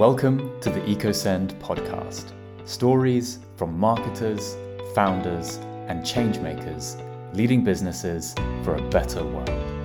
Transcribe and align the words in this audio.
Welcome 0.00 0.58
to 0.62 0.70
the 0.70 0.80
EcoSend 0.80 1.60
podcast. 1.60 2.32
Stories 2.66 3.40
from 3.56 3.78
marketers, 3.78 4.56
founders, 4.94 5.56
and 5.88 6.00
changemakers 6.02 6.96
leading 7.34 7.62
businesses 7.62 8.34
for 8.62 8.76
a 8.76 8.88
better 8.88 9.22
world. 9.22 9.79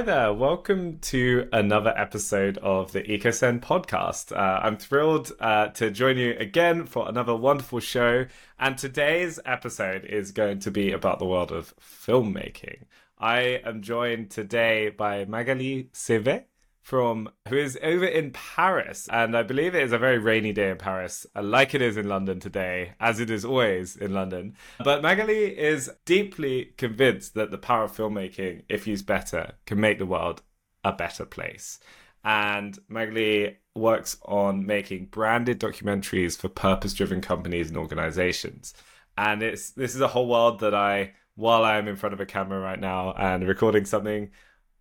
Hi 0.00 0.06
there, 0.06 0.32
welcome 0.32 0.98
to 1.00 1.46
another 1.52 1.92
episode 1.94 2.56
of 2.56 2.92
the 2.92 3.02
EcoSend 3.02 3.60
podcast. 3.60 4.34
Uh, 4.34 4.58
I'm 4.62 4.78
thrilled 4.78 5.30
uh, 5.38 5.66
to 5.72 5.90
join 5.90 6.16
you 6.16 6.34
again 6.38 6.86
for 6.86 7.06
another 7.06 7.36
wonderful 7.36 7.80
show. 7.80 8.24
And 8.58 8.78
today's 8.78 9.38
episode 9.44 10.06
is 10.06 10.32
going 10.32 10.60
to 10.60 10.70
be 10.70 10.90
about 10.92 11.18
the 11.18 11.26
world 11.26 11.52
of 11.52 11.74
filmmaking. 11.76 12.84
I 13.18 13.60
am 13.62 13.82
joined 13.82 14.30
today 14.30 14.88
by 14.88 15.26
Magali 15.26 15.90
Seyvet 15.92 16.44
from 16.90 17.28
who 17.48 17.56
is 17.56 17.78
over 17.84 18.04
in 18.04 18.32
Paris, 18.32 19.08
and 19.12 19.36
I 19.36 19.44
believe 19.44 19.76
it 19.76 19.84
is 19.84 19.92
a 19.92 19.98
very 19.98 20.18
rainy 20.18 20.52
day 20.52 20.70
in 20.70 20.76
Paris, 20.76 21.24
uh, 21.36 21.40
like 21.40 21.72
it 21.72 21.80
is 21.80 21.96
in 21.96 22.08
London 22.08 22.40
today, 22.40 22.94
as 22.98 23.20
it 23.20 23.30
is 23.30 23.44
always 23.44 23.94
in 23.94 24.12
London. 24.12 24.56
But 24.82 25.00
Magali 25.00 25.56
is 25.56 25.88
deeply 26.04 26.74
convinced 26.76 27.34
that 27.34 27.52
the 27.52 27.58
power 27.58 27.84
of 27.84 27.96
filmmaking, 27.96 28.64
if 28.68 28.88
used 28.88 29.06
better, 29.06 29.52
can 29.66 29.78
make 29.78 30.00
the 30.00 30.04
world 30.04 30.42
a 30.82 30.92
better 30.92 31.24
place. 31.24 31.78
And 32.24 32.76
Magali 32.88 33.58
works 33.76 34.16
on 34.24 34.66
making 34.66 35.10
branded 35.12 35.60
documentaries 35.60 36.36
for 36.36 36.48
purpose-driven 36.48 37.20
companies 37.20 37.68
and 37.68 37.76
organizations. 37.76 38.74
And 39.16 39.44
it's 39.44 39.70
this 39.70 39.94
is 39.94 40.00
a 40.00 40.08
whole 40.08 40.26
world 40.26 40.58
that 40.58 40.74
I, 40.74 41.12
while 41.36 41.62
I 41.62 41.78
am 41.78 41.86
in 41.86 41.94
front 41.94 42.14
of 42.14 42.20
a 42.20 42.26
camera 42.26 42.58
right 42.58 42.80
now 42.80 43.12
and 43.12 43.46
recording 43.46 43.84
something, 43.84 44.32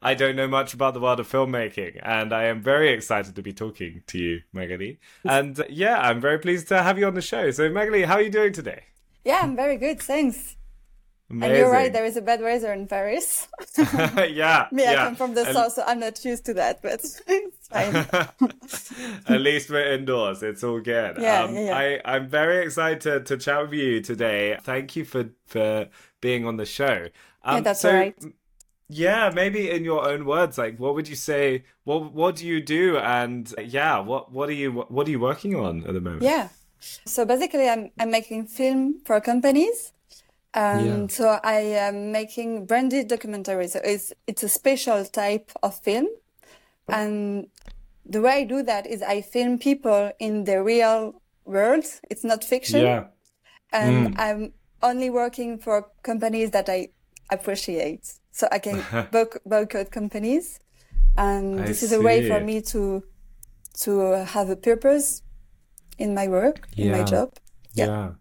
I 0.02 0.14
don't 0.14 0.36
know 0.36 0.47
much 0.47 0.73
about 0.73 0.94
the 0.94 1.00
world 1.00 1.19
of 1.19 1.30
filmmaking, 1.30 2.00
and 2.02 2.31
I 2.31 2.45
am 2.45 2.61
very 2.61 2.89
excited 2.92 3.36
to 3.36 3.42
be 3.42 3.52
talking 3.52 4.03
to 4.08 4.17
you, 4.17 4.41
Magali. 4.53 5.00
And 5.25 5.61
yeah, 5.69 6.00
I'm 6.00 6.22
very 6.22 6.39
pleased 6.39 6.69
to 6.69 6.81
have 6.81 6.97
you 6.97 7.06
on 7.06 7.16
the 7.16 7.22
show. 7.22 7.52
So, 7.52 7.69
Magali, 7.69 8.03
how 8.03 8.16
are 8.16 8.22
you 8.22 8.30
doing 8.30 8.53
today? 8.53 8.83
Yeah, 9.25 9.41
I'm 9.44 9.56
very 9.56 9.78
good, 9.78 10.02
thanks. 10.02 10.56
Amazing. 11.31 11.52
And 11.52 11.59
you're 11.59 11.72
right, 11.72 11.94
there 11.94 12.06
is 12.06 12.17
a 12.17 12.22
bad 12.22 12.41
weather 12.41 12.73
in 12.73 12.88
Paris. 12.88 13.47
yeah. 13.78 14.67
Me, 14.72 14.83
yeah. 14.83 14.91
I 14.91 14.95
come 14.95 15.16
from 15.16 15.36
the 15.36 15.45
south, 15.53 15.73
so 15.73 15.83
I'm 15.86 16.00
not 16.00 16.23
used 16.25 16.45
to 16.45 16.56
that, 16.56 16.81
but 16.81 16.94
it's 16.94 17.22
fine. 17.69 17.95
At 19.28 19.41
least 19.41 19.69
we're 19.69 19.94
indoors. 19.94 20.41
It's 20.41 20.63
all 20.63 20.80
good. 20.80 21.17
Um, 21.17 21.23
Yeah, 21.23 21.50
yeah, 21.52 21.66
yeah. 21.66 21.78
I, 21.78 22.16
I'm 22.16 22.28
very 22.30 22.63
excited 22.63 23.02
to, 23.02 23.19
to 23.19 23.38
chat 23.38 23.61
with 23.61 23.73
you 23.73 24.02
today. 24.02 24.58
Thank 24.63 24.95
you 24.95 25.06
for, 25.06 25.30
for 25.45 25.89
being 26.19 26.47
on 26.47 26.58
the 26.58 26.66
show. 26.66 27.09
Um, 27.44 27.58
Yeah, 27.58 27.61
that's 27.61 27.81
so, 27.81 27.94
right. 27.94 28.16
Yeah, 28.92 29.30
maybe 29.34 29.70
in 29.70 29.84
your 29.84 30.08
own 30.09 30.26
words, 30.26 30.58
like 30.58 30.80
what 30.80 30.95
would 30.95 31.08
you 31.08 31.16
say? 31.16 31.64
What 31.84 32.12
what 32.14 32.36
do 32.38 32.48
you 32.48 32.59
do? 32.62 32.98
And 32.98 33.54
yeah, 33.59 34.00
what 34.00 34.31
what 34.31 34.50
are 34.50 34.54
you 34.54 34.72
what 34.90 35.08
are 35.08 35.12
you 35.12 35.20
working 35.20 35.56
on 35.56 35.86
at 35.86 35.94
the 35.94 36.02
moment? 36.02 36.23
yeah. 36.23 36.50
So 37.06 37.26
basically, 37.26 37.68
I'm, 37.70 37.92
I'm 38.00 38.09
making 38.09 38.48
film 38.48 39.02
for 39.06 39.20
companies. 39.22 39.94
Um, 40.54 40.86
Yeah. 40.86 41.08
So 41.08 41.40
I 41.44 41.59
am 41.88 42.12
making 42.12 42.66
branded 42.68 43.09
documentaries. 43.09 43.72
So 43.72 43.81
it's, 43.84 44.14
it's 44.28 44.44
a 44.44 44.50
special 44.50 45.06
type 45.06 45.52
of 45.62 45.76
film. 45.78 46.08
And 46.88 47.48
the 48.06 48.22
way 48.22 48.31
I 48.31 48.44
do 48.46 48.64
that 48.64 48.88
is 48.88 49.02
I 49.02 49.22
film 49.22 49.59
people 49.59 50.12
in 50.20 50.46
the 50.46 50.64
real 50.64 51.22
world. 51.46 51.86
It's 52.09 52.24
not 52.24 52.44
fiction. 52.44 52.81
Yeah. 52.81 53.08
and 53.72 54.16
Mm. 54.16 54.20
I'm 54.20 54.53
only 54.81 55.09
working 55.09 55.59
for 55.59 55.90
companies 56.03 56.52
that 56.52 56.69
I 56.69 56.90
appreciate. 57.29 58.13
So 58.31 58.47
I 58.51 58.59
can 58.59 58.79
boyc- 59.12 59.40
boycott 59.45 59.91
companies, 59.91 60.59
and 61.17 61.62
I 61.62 61.66
this 61.66 61.84
is 61.84 61.91
a 61.91 62.01
way 62.01 62.28
for 62.28 62.40
me 62.40 62.62
to 62.73 63.03
to 63.81 64.25
have 64.25 64.50
a 64.50 64.56
purpose 64.56 65.22
in 65.97 66.13
my 66.13 66.28
work, 66.28 66.68
in 66.78 66.91
my 66.91 67.03
job. 67.03 67.34
Yeah. 67.73 67.85
Yeah. 67.85 68.12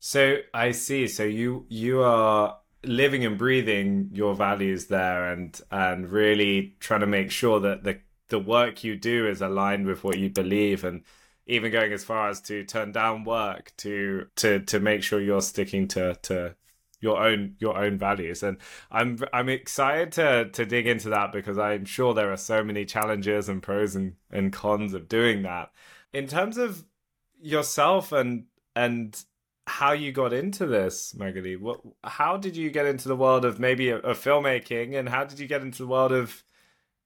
So 0.00 0.38
I 0.52 0.72
see. 0.72 1.06
So 1.08 1.24
you 1.24 1.66
you 1.68 2.02
are 2.02 2.58
living 2.84 3.24
and 3.24 3.38
breathing 3.38 4.10
your 4.12 4.34
values 4.34 4.86
there 4.86 5.32
and 5.32 5.60
and 5.70 6.10
really 6.10 6.74
trying 6.80 7.00
to 7.00 7.06
make 7.06 7.30
sure 7.30 7.60
that 7.60 7.84
the 7.84 8.00
the 8.28 8.38
work 8.38 8.82
you 8.82 8.96
do 8.96 9.28
is 9.28 9.40
aligned 9.40 9.86
with 9.86 10.02
what 10.02 10.18
you 10.18 10.30
believe 10.30 10.84
and 10.84 11.02
even 11.46 11.70
going 11.70 11.92
as 11.92 12.02
far 12.02 12.28
as 12.30 12.40
to 12.40 12.64
turn 12.64 12.92
down 12.92 13.24
work 13.24 13.72
to 13.76 14.26
to 14.36 14.60
to 14.60 14.80
make 14.80 15.02
sure 15.02 15.20
you're 15.20 15.42
sticking 15.42 15.86
to 15.86 16.14
to 16.22 16.54
your 17.02 17.22
own 17.22 17.56
your 17.58 17.76
own 17.76 17.98
values. 17.98 18.42
And 18.42 18.56
i'm 18.90 19.18
i'm 19.34 19.50
excited 19.50 20.12
to 20.12 20.48
to 20.50 20.64
dig 20.64 20.86
into 20.86 21.10
that 21.10 21.32
because 21.32 21.58
i'm 21.58 21.84
sure 21.84 22.14
there 22.14 22.32
are 22.32 22.36
so 22.38 22.64
many 22.64 22.86
challenges 22.86 23.48
and 23.48 23.62
pros 23.62 23.94
and, 23.94 24.14
and 24.30 24.52
cons 24.52 24.94
of 24.94 25.08
doing 25.08 25.42
that. 25.42 25.70
In 26.14 26.26
terms 26.26 26.56
of 26.56 26.84
yourself 27.42 28.12
and 28.12 28.44
and 28.74 29.22
how 29.66 29.92
you 29.92 30.12
got 30.12 30.32
into 30.32 30.66
this 30.66 31.14
Magali 31.14 31.56
what 31.56 31.80
how 32.04 32.36
did 32.36 32.56
you 32.56 32.70
get 32.70 32.86
into 32.86 33.08
the 33.08 33.16
world 33.16 33.44
of 33.44 33.60
maybe 33.60 33.90
of 33.90 34.02
filmmaking 34.02 34.98
and 34.98 35.08
how 35.08 35.24
did 35.24 35.38
you 35.38 35.46
get 35.46 35.62
into 35.62 35.82
the 35.82 35.88
world 35.88 36.12
of 36.12 36.42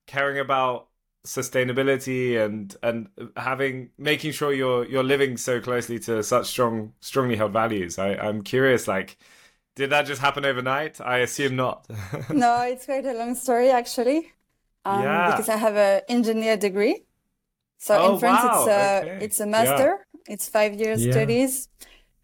caring 0.07 0.39
about 0.39 0.89
sustainability 1.27 2.39
and 2.43 2.77
and 2.83 3.09
having 3.37 3.91
making 3.99 4.33
sure 4.33 4.53
you're 4.53 4.87
you're 4.87 5.05
living 5.05 5.37
so 5.37 5.61
closely 5.61 5.99
to 5.99 6.23
such 6.23 6.47
strong 6.47 6.93
strongly 7.01 7.37
held 7.37 7.53
values? 7.53 7.99
I 7.99 8.15
i'm 8.15 8.43
curious 8.43 8.87
like 8.89 9.19
did 9.77 9.91
that 9.91 10.07
just 10.07 10.21
happen 10.21 10.45
overnight 10.45 11.01
i 11.01 11.19
assume 11.19 11.55
not 11.57 11.87
no, 12.31 12.63
it's 12.63 12.85
quite 12.87 13.07
a 13.07 13.13
long 13.15 13.35
story 13.35 13.71
actually, 13.71 14.33
um, 14.85 15.03
Yeah. 15.03 15.27
because 15.31 15.49
I 15.49 15.57
have 15.57 15.77
an 15.77 16.03
engineer 16.09 16.57
degree. 16.57 17.05
So 17.79 17.95
Oh, 17.95 18.15
in 18.15 18.19
France, 18.21 18.43
wow. 18.43 18.51
it's 18.59 18.67
a 18.69 19.01
Okay. 19.03 19.19
it's 19.25 19.41
a 19.41 19.47
master. 19.47 19.91
It's 20.29 20.49
five 20.49 20.75
years 20.75 21.01
Yeah. 21.05 21.13
studies. 21.13 21.69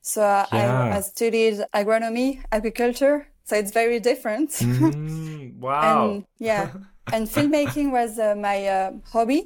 So 0.00 0.22
uh, 0.22 0.46
Yeah. 0.52 0.94
I, 0.94 0.96
I 0.96 1.00
studied 1.00 1.56
agronomy, 1.74 2.42
agriculture. 2.50 3.28
So 3.44 3.56
it's 3.56 3.72
very 3.72 4.00
different. 4.00 4.50
Mm, 4.50 5.58
wow 5.64 5.82
and 5.82 6.24
yeah 6.38 6.70
and 7.12 7.28
filmmaking 7.28 7.90
was 7.92 8.18
uh, 8.18 8.34
my 8.36 8.66
uh, 8.66 8.92
hobby 9.12 9.40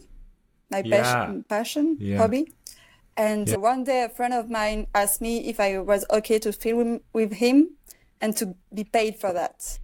my 0.70 0.82
Yeah. 0.82 0.92
passion, 0.92 1.44
passion 1.48 1.96
Yeah. 2.00 2.18
hobby 2.18 2.44
and 3.16 3.48
Yeah. 3.48 3.56
one 3.56 3.84
day 3.84 4.02
a 4.04 4.08
friend 4.08 4.34
of 4.34 4.50
mine 4.50 4.86
asked 4.94 5.20
me 5.20 5.48
if 5.48 5.58
i 5.60 5.78
was 5.78 6.04
okay 6.10 6.38
to 6.38 6.52
film 6.52 7.00
with 7.12 7.32
him 7.44 7.56
and 8.20 8.36
to 8.36 8.54
be 8.74 8.84
paid 8.84 9.16
for 9.16 9.32
that. 9.32 9.78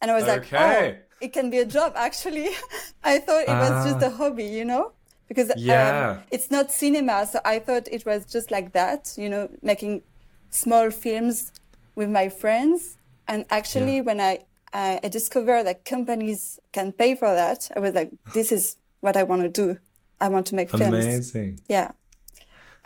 And 0.00 0.10
i 0.10 0.14
was 0.14 0.26
like 0.26 0.40
Okay. 0.52 0.98
oh 0.98 1.16
it 1.20 1.32
can 1.32 1.48
be 1.50 1.58
a 1.58 1.64
job 1.66 1.92
actually. 1.96 2.48
I 3.04 3.18
thought 3.18 3.42
it 3.42 3.48
was 3.48 3.74
just 3.92 4.02
Ah. 4.04 4.08
a 4.08 4.10
hobby 4.10 4.44
you 4.44 4.64
know? 4.64 4.92
Because 5.28 5.50
Yeah. 5.56 6.10
um, 6.18 6.22
it's 6.30 6.50
not 6.50 6.70
cinema 6.70 7.26
so 7.26 7.38
i 7.44 7.58
thought 7.58 7.88
it 7.96 8.04
was 8.04 8.20
just 8.26 8.50
like 8.50 8.72
that 8.72 9.14
you 9.16 9.28
know 9.28 9.48
making 9.62 10.02
small 10.50 10.90
films 10.90 11.52
with 11.94 12.08
my 12.10 12.28
friends. 12.28 12.96
And 13.28 13.44
actually 13.50 14.00
when 14.08 14.20
i 14.20 14.32
i 14.72 15.00
I 15.06 15.08
discovered 15.08 15.62
that 15.68 15.78
companies 15.94 16.58
can 16.76 16.92
pay 16.92 17.14
for 17.20 17.30
that 17.42 17.60
i 17.76 17.78
was 17.84 17.92
like 17.94 18.10
this 18.36 18.48
is 18.56 18.76
what 19.04 19.16
i 19.16 19.22
want 19.30 19.42
to 19.42 19.52
do. 19.62 19.78
I 20.20 20.28
want 20.34 20.46
to 20.50 20.54
make 20.54 20.68
films. 20.70 21.04
Amazing. 21.06 21.60
Yeah. 21.68 21.90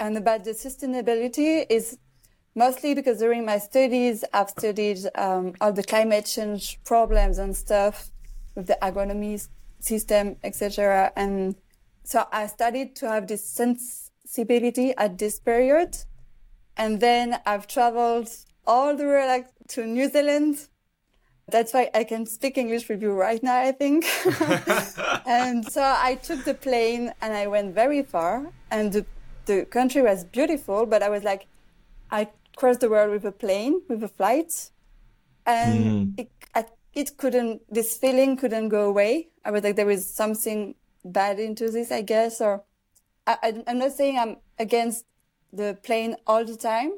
And 0.02 0.16
about 0.16 0.40
the 0.44 0.54
sustainability 0.66 1.66
is 1.68 1.98
mostly 2.58 2.92
because 2.92 3.18
during 3.18 3.44
my 3.44 3.58
studies 3.58 4.24
i've 4.34 4.50
studied 4.50 4.98
um, 5.14 5.52
all 5.60 5.72
the 5.72 5.82
climate 5.92 6.26
change 6.26 6.78
problems 6.84 7.38
and 7.38 7.56
stuff 7.56 8.10
with 8.54 8.66
the 8.66 8.78
agronomy 8.82 9.34
system 9.78 10.36
etc 10.42 11.12
and 11.16 11.54
so 12.02 12.26
i 12.32 12.46
started 12.46 12.96
to 12.96 13.08
have 13.08 13.28
this 13.28 13.44
sensibility 13.60 14.92
at 14.96 15.18
this 15.18 15.38
period 15.38 15.96
and 16.76 17.00
then 17.00 17.38
i've 17.46 17.66
traveled 17.66 18.28
all 18.66 18.96
the 18.96 19.04
way 19.04 19.24
like 19.26 19.46
to 19.68 19.86
new 19.86 20.08
zealand 20.10 20.68
that's 21.50 21.72
why 21.72 21.90
I 21.94 22.04
can 22.04 22.26
speak 22.26 22.58
English 22.58 22.90
with 22.90 23.00
you 23.00 23.12
right 23.12 23.42
now, 23.42 23.58
I 23.58 23.72
think. 23.72 24.04
and 25.26 25.66
so 25.66 25.82
I 25.82 26.18
took 26.22 26.44
the 26.44 26.52
plane 26.52 27.14
and 27.22 27.32
I 27.32 27.46
went 27.46 27.74
very 27.74 28.02
far. 28.02 28.52
And 28.70 28.92
the, 28.92 29.06
the 29.46 29.64
country 29.64 30.02
was 30.02 30.24
beautiful, 30.24 30.84
but 30.84 31.02
I 31.02 31.08
was 31.08 31.24
like, 31.24 31.46
I 32.10 32.28
crossed 32.58 32.80
the 32.80 32.90
world 32.94 33.10
with 33.16 33.24
a 33.24 33.36
plane, 33.44 33.74
with 33.88 34.02
a 34.02 34.12
flight. 34.18 34.52
And 35.46 36.18
it, 36.20 36.30
I, 36.54 36.62
it 36.92 37.08
couldn't, 37.16 37.62
this 37.76 37.96
feeling 38.02 38.36
couldn't 38.36 38.68
go 38.68 38.82
away. 38.92 39.28
I 39.44 39.50
was 39.50 39.62
like, 39.64 39.76
there 39.76 39.90
is 39.98 40.04
something 40.22 40.74
bad 41.04 41.38
into 41.38 41.70
this, 41.70 41.90
I 41.90 42.02
guess. 42.02 42.40
Or 42.40 42.64
I, 43.26 43.62
I'm 43.66 43.78
not 43.78 43.92
saying 43.92 44.18
I'm 44.18 44.36
against 44.58 45.04
the 45.60 45.78
plane 45.86 46.16
all 46.26 46.44
the 46.44 46.56
time, 46.56 46.92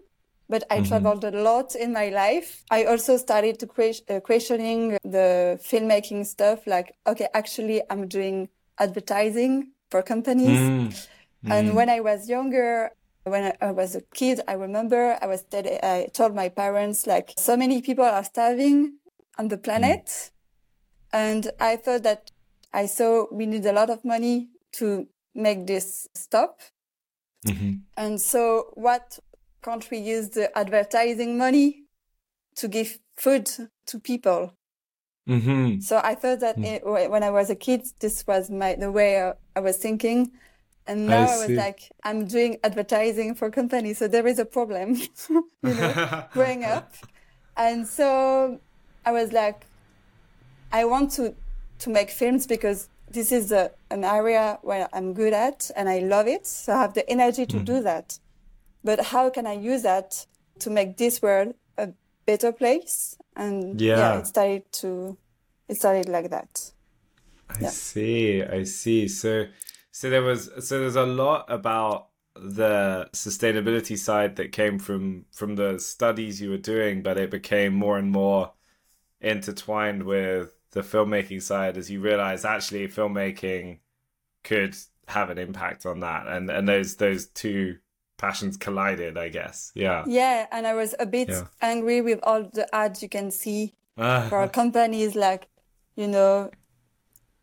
but 0.49 0.65
I 0.71 0.81
traveled 0.91 1.25
a 1.25 1.31
lot 1.31 1.75
in 1.75 1.93
my 1.93 2.09
life. 2.09 2.65
I 2.71 2.85
also 2.85 3.17
started 3.17 3.61
to 3.61 3.67
que- 3.67 4.05
uh, 4.09 4.21
questioning 4.21 4.99
the 5.05 5.61
filmmaking 5.69 6.27
stuff. 6.27 6.67
Like, 6.67 6.89
okay, 7.07 7.29
actually, 7.35 7.83
I'm 7.91 8.09
doing 8.09 8.49
advertising. 8.79 9.73
for 9.91 10.03
companies. 10.03 10.59
Mm. 10.59 11.51
And 11.51 11.75
when 11.75 11.89
I 11.91 12.01
was 12.01 12.29
younger, 12.29 12.93
when 13.25 13.53
I, 13.61 13.71
was 13.73 13.95
a 13.95 14.01
kid, 14.15 14.41
I 14.49 14.55
remember 14.55 15.19
I 15.21 15.27
was 15.27 15.43
tell- 15.45 15.79
I 15.83 16.09
told 16.13 16.35
my 16.35 16.49
parents 16.49 17.07
like 17.07 17.35
so 17.39 17.57
many 17.57 17.83
people 17.83 18.05
are 18.05 18.25
starving 18.25 18.95
on 19.39 19.49
the 19.49 19.59
planet, 19.59 20.31
and 21.13 21.51
I 21.61 21.77
thought 21.77 22.03
that 22.05 22.31
I 22.73 22.87
saw 22.87 23.27
we 23.33 23.47
need 23.47 23.67
a 23.67 23.73
lot 23.73 23.91
of 23.91 24.05
money 24.05 24.49
to 24.73 25.07
make 25.35 25.67
this 25.67 26.09
stop. 26.15 26.61
Mhm. 27.47 27.83
And 27.97 28.21
so, 28.21 28.71
what 28.75 29.19
can't 29.63 29.91
we 29.91 29.99
use 29.99 30.31
the 30.31 30.57
advertising 30.57 31.37
money 31.37 31.85
to 32.57 32.69
give 32.69 32.99
food 33.17 33.51
to 33.87 33.99
people? 34.01 34.53
Mhm. 35.29 35.83
So 35.83 36.01
I 36.03 36.15
thought 36.15 36.41
that 36.41 36.59
it, 36.59 36.85
when 36.85 37.23
I 37.23 37.31
was 37.31 37.51
a 37.51 37.55
kid, 37.55 37.87
this 38.01 38.27
was 38.27 38.51
my 38.51 38.75
the 38.75 38.91
way 38.91 39.33
I 39.57 39.61
was 39.61 39.77
thinking, 39.77 40.33
and 40.91 41.07
now 41.07 41.23
I, 41.23 41.37
was 41.39 41.47
see. 41.47 41.57
like, 41.57 41.91
I'm 42.03 42.27
doing 42.27 42.59
advertising 42.65 43.35
for 43.35 43.51
companies, 43.51 43.99
so 43.99 44.09
there 44.09 44.27
is 44.27 44.39
a 44.39 44.45
problem, 44.45 44.95
you 45.29 45.45
know, 45.63 46.25
growing 46.33 46.65
up, 46.65 46.95
and 47.57 47.87
so 47.87 48.61
I 49.07 49.13
was 49.13 49.33
like, 49.33 49.67
I 50.73 50.85
want 50.85 51.13
to 51.13 51.35
to 51.81 51.91
make 51.91 52.11
films 52.11 52.47
because 52.47 52.89
this 53.11 53.33
is 53.33 53.53
a, 53.53 53.71
an 53.91 54.05
area 54.05 54.59
where 54.63 54.89
I'm 54.93 55.15
good 55.15 55.33
at 55.33 55.71
and 55.77 55.89
I 55.89 56.01
love 56.01 56.27
it, 56.27 56.47
so 56.47 56.75
I 56.75 56.83
have 56.83 56.95
the 56.95 57.09
energy 57.09 57.47
to 57.47 57.59
hmm. 57.59 57.65
do 57.65 57.83
that. 57.83 58.19
But 58.85 59.07
how 59.07 59.31
can 59.31 59.47
I 59.47 59.55
use 59.55 59.83
that 59.83 60.27
to 60.61 60.71
make 60.71 60.97
this 60.97 61.23
world 61.23 61.55
a 61.79 61.89
better 62.27 62.53
place? 62.53 63.17
And 63.37 63.81
yeah, 63.81 63.97
Yeah. 63.97 64.19
it 64.19 64.27
started 64.27 64.73
to 64.81 65.17
it 65.69 65.77
started 65.77 66.09
like 66.09 66.31
that. 66.31 66.73
I 67.49 67.65
see. 67.69 68.43
I 68.43 68.65
see. 68.65 69.09
So, 69.09 69.47
so 70.01 70.09
there 70.09 70.23
was 70.23 70.51
so 70.67 70.81
there's 70.81 70.97
a 70.97 71.05
lot 71.05 71.45
about 71.53 72.09
the 72.35 73.07
sustainability 73.13 73.99
side 73.99 74.37
that 74.37 74.51
came 74.51 74.79
from 74.79 75.27
from 75.31 75.57
the 75.57 75.79
studies 75.79 76.41
you 76.41 76.49
were 76.49 76.57
doing, 76.57 77.03
but 77.03 77.19
it 77.19 77.31
became 77.31 77.75
more 77.75 77.99
and 77.99 78.11
more 78.11 78.53
intertwined 79.21 80.05
with 80.05 80.55
the 80.71 80.81
filmmaking 80.81 81.43
side 81.43 81.77
as 81.77 81.91
you 81.91 82.01
realize 82.01 82.47
actually 82.47 82.89
filmmaking 82.89 83.81
could 84.43 84.75
have 85.09 85.29
an 85.29 85.37
impact 85.37 85.85
on 85.85 86.01
that, 86.01 86.27
and 86.29 86.49
and 86.51 86.67
those 86.67 86.97
those 86.97 87.27
two 87.27 87.77
passions 88.17 88.57
collided, 88.57 89.19
I 89.19 89.29
guess. 89.29 89.71
Yeah. 89.75 90.07
Yeah, 90.07 90.47
and 90.51 90.67
I 90.67 90.73
was 90.73 90.95
a 90.99 91.05
bit 91.05 91.29
Yeah. 91.29 91.45
angry 91.61 92.01
with 92.01 92.21
all 92.23 92.45
the 92.45 92.75
ads 92.75 93.03
you 93.03 93.11
can 93.11 93.31
see 93.31 93.75
Ah, 93.99 94.27
for 94.31 94.49
companies 94.49 95.15
like, 95.15 95.47
you 95.95 96.07
know, 96.09 96.51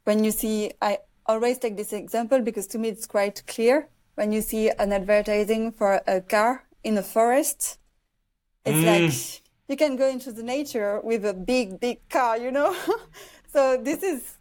when 0.05 0.23
you 0.23 0.31
see, 0.31 0.71
I 0.81 0.99
always 1.27 1.57
take 1.57 1.75
this 1.77 1.93
example 1.93 2.41
because 2.41 2.67
to 2.67 2.77
me 2.77 2.89
it's 2.89 3.05
quite 3.07 3.45
clear. 3.47 3.89
When 4.15 4.31
you 4.31 4.41
see 4.41 4.69
an 4.69 4.91
advertising 4.93 5.71
for 5.71 6.01
a 6.07 6.21
car 6.21 6.63
in 6.83 6.97
a 6.97 7.03
forest, 7.03 7.77
it's 8.65 8.77
Mm. 8.77 8.85
like 8.85 9.41
you 9.69 9.75
can 9.77 9.95
go 9.95 10.07
into 10.07 10.31
the 10.31 10.43
nature 10.43 10.99
with 11.03 11.25
a 11.25 11.33
big, 11.33 11.79
big 11.79 12.07
car, 12.09 12.37
you 12.37 12.51
know? 12.51 12.75
so 13.53 13.77
this 13.77 14.01
is, 14.03 14.37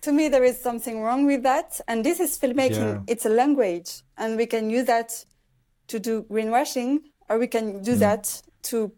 to 0.00 0.12
me, 0.12 0.28
there 0.28 0.44
is 0.44 0.58
something 0.60 1.00
wrong 1.02 1.26
with 1.26 1.42
that. 1.42 1.80
And 1.88 2.04
this 2.04 2.20
is 2.20 2.38
filmmaking. 2.38 2.94
Yeah. 2.94 3.12
It's 3.12 3.26
a 3.26 3.28
language 3.28 4.02
and 4.16 4.36
we 4.36 4.46
can 4.46 4.70
use 4.70 4.86
that 4.86 5.24
to 5.88 5.98
do 5.98 6.22
greenwashing 6.30 7.00
or 7.28 7.38
we 7.38 7.46
can 7.48 7.80
Mm. 7.80 7.84
do 7.84 7.94
that 7.96 8.42
to, 8.70 8.92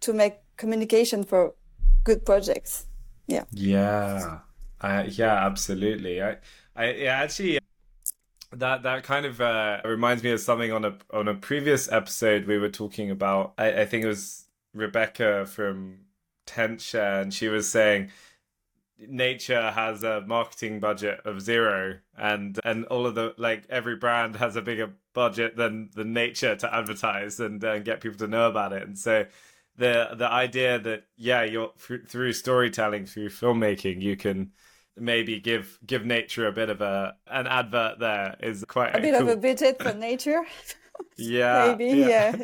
to 0.00 0.12
make 0.12 0.34
communication 0.56 1.24
for 1.24 1.54
good 2.04 2.24
projects. 2.24 2.86
Yeah. 3.26 3.44
Yeah, 3.52 4.38
I, 4.80 5.04
yeah, 5.04 5.46
absolutely. 5.46 6.22
I, 6.22 6.38
I 6.74 6.92
yeah, 6.92 7.22
actually, 7.22 7.58
that 8.52 8.82
that 8.82 9.04
kind 9.04 9.26
of 9.26 9.40
uh, 9.40 9.80
reminds 9.84 10.22
me 10.22 10.30
of 10.30 10.40
something 10.40 10.72
on 10.72 10.84
a 10.84 10.96
on 11.12 11.28
a 11.28 11.34
previous 11.34 11.90
episode 11.90 12.46
we 12.46 12.58
were 12.58 12.70
talking 12.70 13.10
about. 13.10 13.54
I, 13.58 13.82
I 13.82 13.86
think 13.86 14.04
it 14.04 14.08
was 14.08 14.46
Rebecca 14.74 15.46
from 15.46 16.00
Tensha, 16.46 17.22
and 17.22 17.34
she 17.34 17.48
was 17.48 17.68
saying 17.68 18.10
nature 19.08 19.70
has 19.70 20.02
a 20.02 20.20
marketing 20.26 20.80
budget 20.80 21.20
of 21.24 21.40
zero 21.40 21.98
and 22.18 22.58
and 22.64 22.84
all 22.86 23.06
of 23.06 23.14
the 23.14 23.34
like 23.38 23.64
every 23.70 23.96
brand 23.96 24.36
has 24.36 24.56
a 24.56 24.62
bigger 24.62 24.90
budget 25.14 25.56
than 25.56 25.90
the 25.94 26.04
nature 26.04 26.54
to 26.54 26.74
advertise 26.74 27.40
and 27.40 27.64
uh, 27.64 27.78
get 27.78 28.00
people 28.00 28.18
to 28.18 28.28
know 28.28 28.48
about 28.48 28.72
it 28.72 28.82
and 28.82 28.98
so 28.98 29.24
the 29.76 30.08
the 30.16 30.30
idea 30.30 30.78
that 30.78 31.04
yeah 31.16 31.42
you're 31.42 31.72
through 31.78 32.32
storytelling 32.32 33.06
through 33.06 33.28
filmmaking 33.28 34.02
you 34.02 34.16
can 34.16 34.52
maybe 35.00 35.40
give 35.40 35.78
give 35.86 36.04
nature 36.04 36.46
a 36.46 36.52
bit 36.52 36.68
of 36.70 36.80
a 36.80 37.14
an 37.26 37.46
advert 37.46 37.98
there 37.98 38.36
is 38.40 38.64
quite 38.68 38.94
A 38.94 39.00
bit 39.00 39.14
cool. 39.14 39.22
of 39.22 39.28
a 39.28 39.36
budget 39.36 39.82
for 39.82 39.92
nature. 39.94 40.42
yeah 41.16 41.74
Maybe, 41.76 41.98
yeah. 42.00 42.36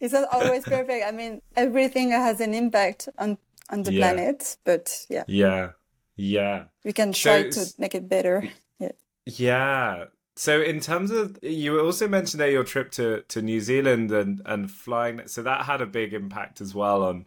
it's 0.00 0.12
not 0.12 0.28
always 0.32 0.64
perfect. 0.64 1.04
I 1.06 1.12
mean, 1.12 1.40
everything 1.56 2.10
has 2.10 2.40
an 2.40 2.54
impact 2.54 3.08
on, 3.18 3.38
on 3.70 3.82
the 3.84 3.92
Yeah. 3.92 4.12
planet, 4.12 4.56
but 4.64 5.06
yeah, 5.08 5.24
yeah 5.28 5.70
yeah 6.16 6.64
we 6.84 6.92
can 6.92 7.12
try 7.12 7.48
So- 7.50 7.64
to 7.64 7.72
make 7.78 7.94
it 7.94 8.08
better. 8.08 8.48
Yeah. 8.78 8.92
Yeah. 9.26 10.04
So 10.34 10.60
in 10.62 10.80
terms 10.80 11.10
of 11.10 11.38
you 11.42 11.78
also 11.78 12.08
mentioned 12.08 12.40
there 12.40 12.50
your 12.50 12.64
trip 12.64 12.90
to, 12.92 13.22
to 13.28 13.42
New 13.42 13.60
Zealand 13.60 14.10
and, 14.10 14.40
and 14.46 14.70
flying 14.70 15.20
so 15.26 15.42
that 15.42 15.66
had 15.66 15.80
a 15.82 15.86
big 15.86 16.14
impact 16.14 16.60
as 16.60 16.74
well 16.74 17.02
on 17.04 17.26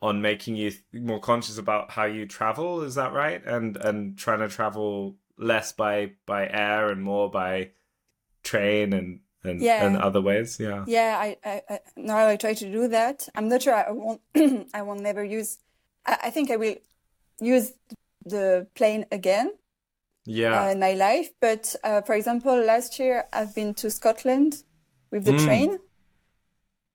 on 0.00 0.22
making 0.22 0.56
you 0.56 0.72
more 0.92 1.20
conscious 1.20 1.58
about 1.58 1.90
how 1.90 2.04
you 2.04 2.26
travel, 2.26 2.82
is 2.82 2.94
that 2.94 3.12
right? 3.12 3.44
And 3.44 3.76
and 3.76 4.16
trying 4.18 4.40
to 4.40 4.48
travel 4.48 5.16
less 5.36 5.72
by 5.72 6.12
by 6.26 6.46
air 6.48 6.88
and 6.90 7.02
more 7.02 7.30
by 7.30 7.70
train 8.42 8.92
and 8.92 9.20
and, 9.44 9.60
Yeah. 9.60 9.86
and 9.86 9.96
other 9.96 10.20
ways. 10.20 10.58
Yeah. 10.60 10.84
Yeah, 10.86 11.16
I, 11.18 11.36
I, 11.44 11.62
I 11.70 11.80
now 11.96 12.26
I 12.28 12.36
try 12.36 12.54
to 12.54 12.72
do 12.72 12.88
that. 12.88 13.28
I'm 13.34 13.48
not 13.48 13.62
sure 13.62 13.74
I 13.74 13.90
won't 13.92 14.20
I 14.74 14.82
will 14.82 14.96
never 14.96 15.24
use 15.24 15.58
I, 16.06 16.18
I 16.24 16.30
think 16.30 16.50
I 16.50 16.56
will 16.56 16.76
use 17.40 17.72
the 18.24 18.66
plane 18.74 19.06
again 19.12 19.52
Yeah. 20.26 20.64
uh, 20.66 20.70
in 20.70 20.80
my 20.80 20.94
life. 20.94 21.30
But 21.40 21.74
uh, 21.84 22.02
for 22.02 22.14
example, 22.14 22.56
last 22.56 22.98
year 22.98 23.24
I've 23.32 23.54
been 23.54 23.74
to 23.74 23.90
Scotland 23.90 24.62
with 25.10 25.24
the 25.24 25.32
Mm. 25.32 25.44
train. 25.44 25.78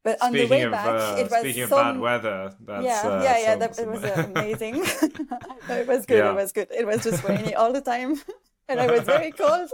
But 0.03 0.21
on 0.21 0.33
the 0.33 0.39
speaking 0.39 0.50
way 0.50 0.61
of 0.63 0.71
back, 0.71 0.88
uh, 0.88 1.15
it 1.17 1.31
was 1.31 1.39
speaking 1.39 1.67
some... 1.67 1.79
of 1.79 1.85
bad 1.95 2.00
weather, 2.01 2.55
that's 2.59 2.83
yeah, 2.85 3.01
uh, 3.05 3.23
yeah, 3.23 3.38
yeah. 3.39 3.55
That 3.55 3.79
it 3.79 3.88
was 3.88 4.03
uh, 4.03 4.27
amazing. 4.35 4.75
It 5.69 5.88
was 5.88 6.05
good. 6.05 6.17
Yeah. 6.17 6.31
It 6.31 6.35
was 6.35 6.51
good. 6.51 6.67
It 6.71 6.85
was 6.85 7.03
just 7.03 7.23
rainy 7.23 7.55
all 7.55 7.71
the 7.71 7.79
time, 7.79 8.21
and 8.67 8.81
I 8.81 8.91
was 8.91 9.03
very 9.03 9.31
cold. 9.31 9.71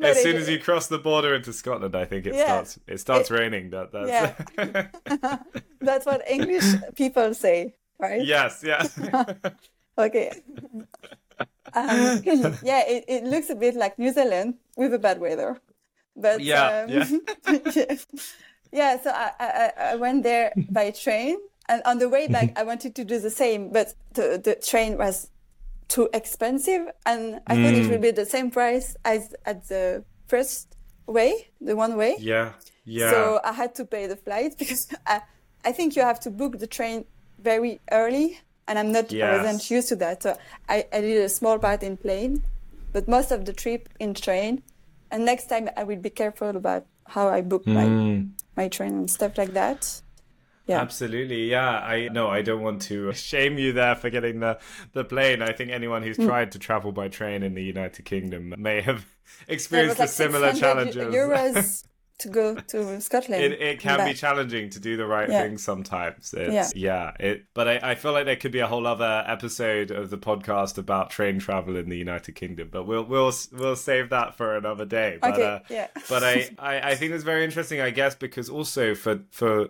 As 0.00 0.22
soon 0.22 0.36
it- 0.36 0.42
as 0.42 0.48
you 0.48 0.60
cross 0.60 0.86
the 0.86 0.98
border 0.98 1.34
into 1.34 1.52
Scotland, 1.52 1.96
I 1.96 2.04
think 2.04 2.24
it 2.26 2.34
Yeah. 2.34 2.46
starts 2.46 2.78
it 2.86 2.98
starts 2.98 3.30
It- 3.30 3.34
raining. 3.34 3.70
That 3.70 3.90
that's 3.90 4.10
That's 5.80 6.06
what 6.06 6.22
English 6.30 6.66
people 6.94 7.34
say, 7.34 7.74
right? 7.98 8.22
yes, 8.24 8.62
yeah. 8.62 8.86
Okay. 9.98 10.30
Um, 11.74 12.22
yeah, 12.62 12.82
it, 12.86 13.04
it 13.08 13.24
looks 13.24 13.50
a 13.50 13.54
bit 13.54 13.74
like 13.74 13.98
New 13.98 14.12
Zealand 14.12 14.54
with 14.76 14.90
the 14.92 14.98
bad 14.98 15.18
weather, 15.20 15.58
but 16.16 16.40
Yeah, 16.40 16.86
um, 16.86 16.90
yeah. 16.90 17.96
Yeah. 18.72 19.00
So 19.00 19.10
I, 19.10 19.30
I 19.40 19.72
I 19.92 19.96
went 19.96 20.22
there 20.22 20.52
by 20.70 20.90
train, 20.90 21.36
and 21.68 21.82
on 21.84 21.98
the 21.98 22.08
way 22.08 22.28
back 22.28 22.52
I 22.56 22.62
wanted 22.64 22.94
to 22.96 23.04
do 23.04 23.18
the 23.18 23.30
same, 23.30 23.70
but 23.72 23.94
the 24.14 24.40
the 24.42 24.54
train 24.54 24.96
was 24.98 25.28
too 25.88 26.08
expensive, 26.12 26.86
and 27.04 27.40
I 27.46 27.54
thought 27.56 27.74
it 27.74 27.86
Mm. 27.86 27.90
would 27.90 28.02
be 28.02 28.10
the 28.12 28.26
same 28.26 28.50
price 28.50 28.96
as 29.04 29.34
at 29.44 29.66
the 29.68 30.04
first 30.28 30.76
way, 31.06 31.50
the 31.60 31.74
one 31.74 31.96
way. 31.96 32.16
Yeah, 32.20 32.52
yeah. 32.84 33.10
So 33.10 33.40
I 33.44 33.52
had 33.52 33.74
to 33.76 33.84
pay 33.84 34.06
the 34.06 34.16
flight 34.16 34.56
because 34.58 34.88
I, 35.06 35.22
I 35.64 35.72
think 35.72 35.96
you 35.96 36.02
have 36.02 36.20
to 36.20 36.30
book 36.30 36.58
the 36.58 36.66
train 36.68 37.06
very 37.38 37.80
early, 37.90 38.38
and 38.68 38.78
I'm 38.78 38.92
not 38.92 39.12
I 39.20 39.26
wasn't 39.26 39.68
used 39.70 39.88
to 39.88 39.96
that. 39.96 40.22
So 40.22 40.36
I, 40.68 40.86
I 40.92 41.00
did 41.00 41.22
a 41.24 41.28
small 41.28 41.58
part 41.58 41.82
in 41.82 41.96
plane, 41.96 42.42
but 42.92 43.08
most 43.08 43.32
of 43.32 43.44
the 43.44 43.52
trip 43.52 43.88
in 43.98 44.14
train. 44.14 44.62
And 45.10 45.24
next 45.24 45.48
time 45.48 45.68
I 45.76 45.82
will 45.82 45.96
be 45.98 46.10
careful 46.10 46.50
about 46.56 46.86
how 47.06 47.28
I 47.28 47.40
book 47.40 47.64
Mm, 47.66 47.72
my 47.74 47.92
train 48.68 48.92
and 48.94 49.10
stuff 49.10 49.36
like 49.38 49.52
that. 49.54 50.02
Yeah. 50.66 50.80
absolutely, 50.80 51.50
yeah. 51.50 51.80
I 51.80 52.08
no, 52.12 52.28
I 52.28 52.42
don't 52.42 52.62
want 52.62 52.82
to 52.82 53.12
shame 53.30 53.58
you 53.58 53.72
there 53.72 53.96
for 53.96 54.08
getting 54.10 54.38
the 54.40 54.58
the 54.92 55.04
plane. 55.04 55.42
I 55.42 55.52
think 55.52 55.70
anyone 55.72 56.02
Mm. 56.02 56.06
who's 56.06 56.16
tried 56.16 56.52
to 56.52 56.58
travel 56.60 56.92
by 56.92 57.08
train 57.08 57.42
in 57.42 57.54
the 57.54 57.62
United 57.64 58.04
Kingdom 58.04 58.54
may 58.56 58.80
have 58.82 59.04
experienced 59.48 59.98
like 59.98 60.08
a 60.08 60.12
similar 60.12 60.52
600 60.52 60.92
challenges. 60.92 61.14
euros 61.14 61.84
to 62.20 62.28
go 62.28 62.54
to 62.54 63.00
Scotland. 63.00 63.42
It, 63.42 63.60
it 63.60 63.80
can 63.80 64.06
be 64.06 64.14
challenging 64.14 64.70
to 64.70 64.80
do 64.80 64.96
the 64.96 65.06
right 65.06 65.28
Yeah. 65.28 65.42
thing 65.42 65.58
sometimes. 65.58 66.34
It's, 66.36 66.74
yeah. 66.74 67.12
It, 67.20 67.46
but 67.54 67.68
I, 67.68 67.90
I 67.90 67.94
feel 67.94 68.12
like 68.12 68.24
there 68.26 68.36
could 68.36 68.52
be 68.52 68.60
a 68.60 68.66
whole 68.66 68.86
other 68.86 69.24
episode 69.26 69.90
of 69.90 70.10
the 70.10 70.18
podcast 70.18 70.78
about 70.78 71.10
train 71.10 71.38
travel 71.38 71.76
in 71.76 71.88
the 71.88 71.96
United 71.96 72.32
Kingdom. 72.34 72.68
But 72.70 72.84
we'll 72.84 73.04
we'll 73.04 73.32
we'll 73.52 73.76
save 73.76 74.10
that 74.10 74.36
for 74.36 74.56
another 74.56 74.84
day. 74.84 75.18
But, 75.20 75.32
Okay, 75.34 75.44
uh, 75.44 75.58
yeah. 75.68 75.86
but 76.08 76.22
I, 76.24 76.50
I, 76.58 76.90
I 76.90 76.94
think 76.94 77.12
it's 77.12 77.24
very 77.24 77.44
interesting, 77.44 77.80
I 77.80 77.90
guess, 77.90 78.14
because 78.14 78.48
also 78.48 78.94
for 78.94 79.20
for 79.30 79.68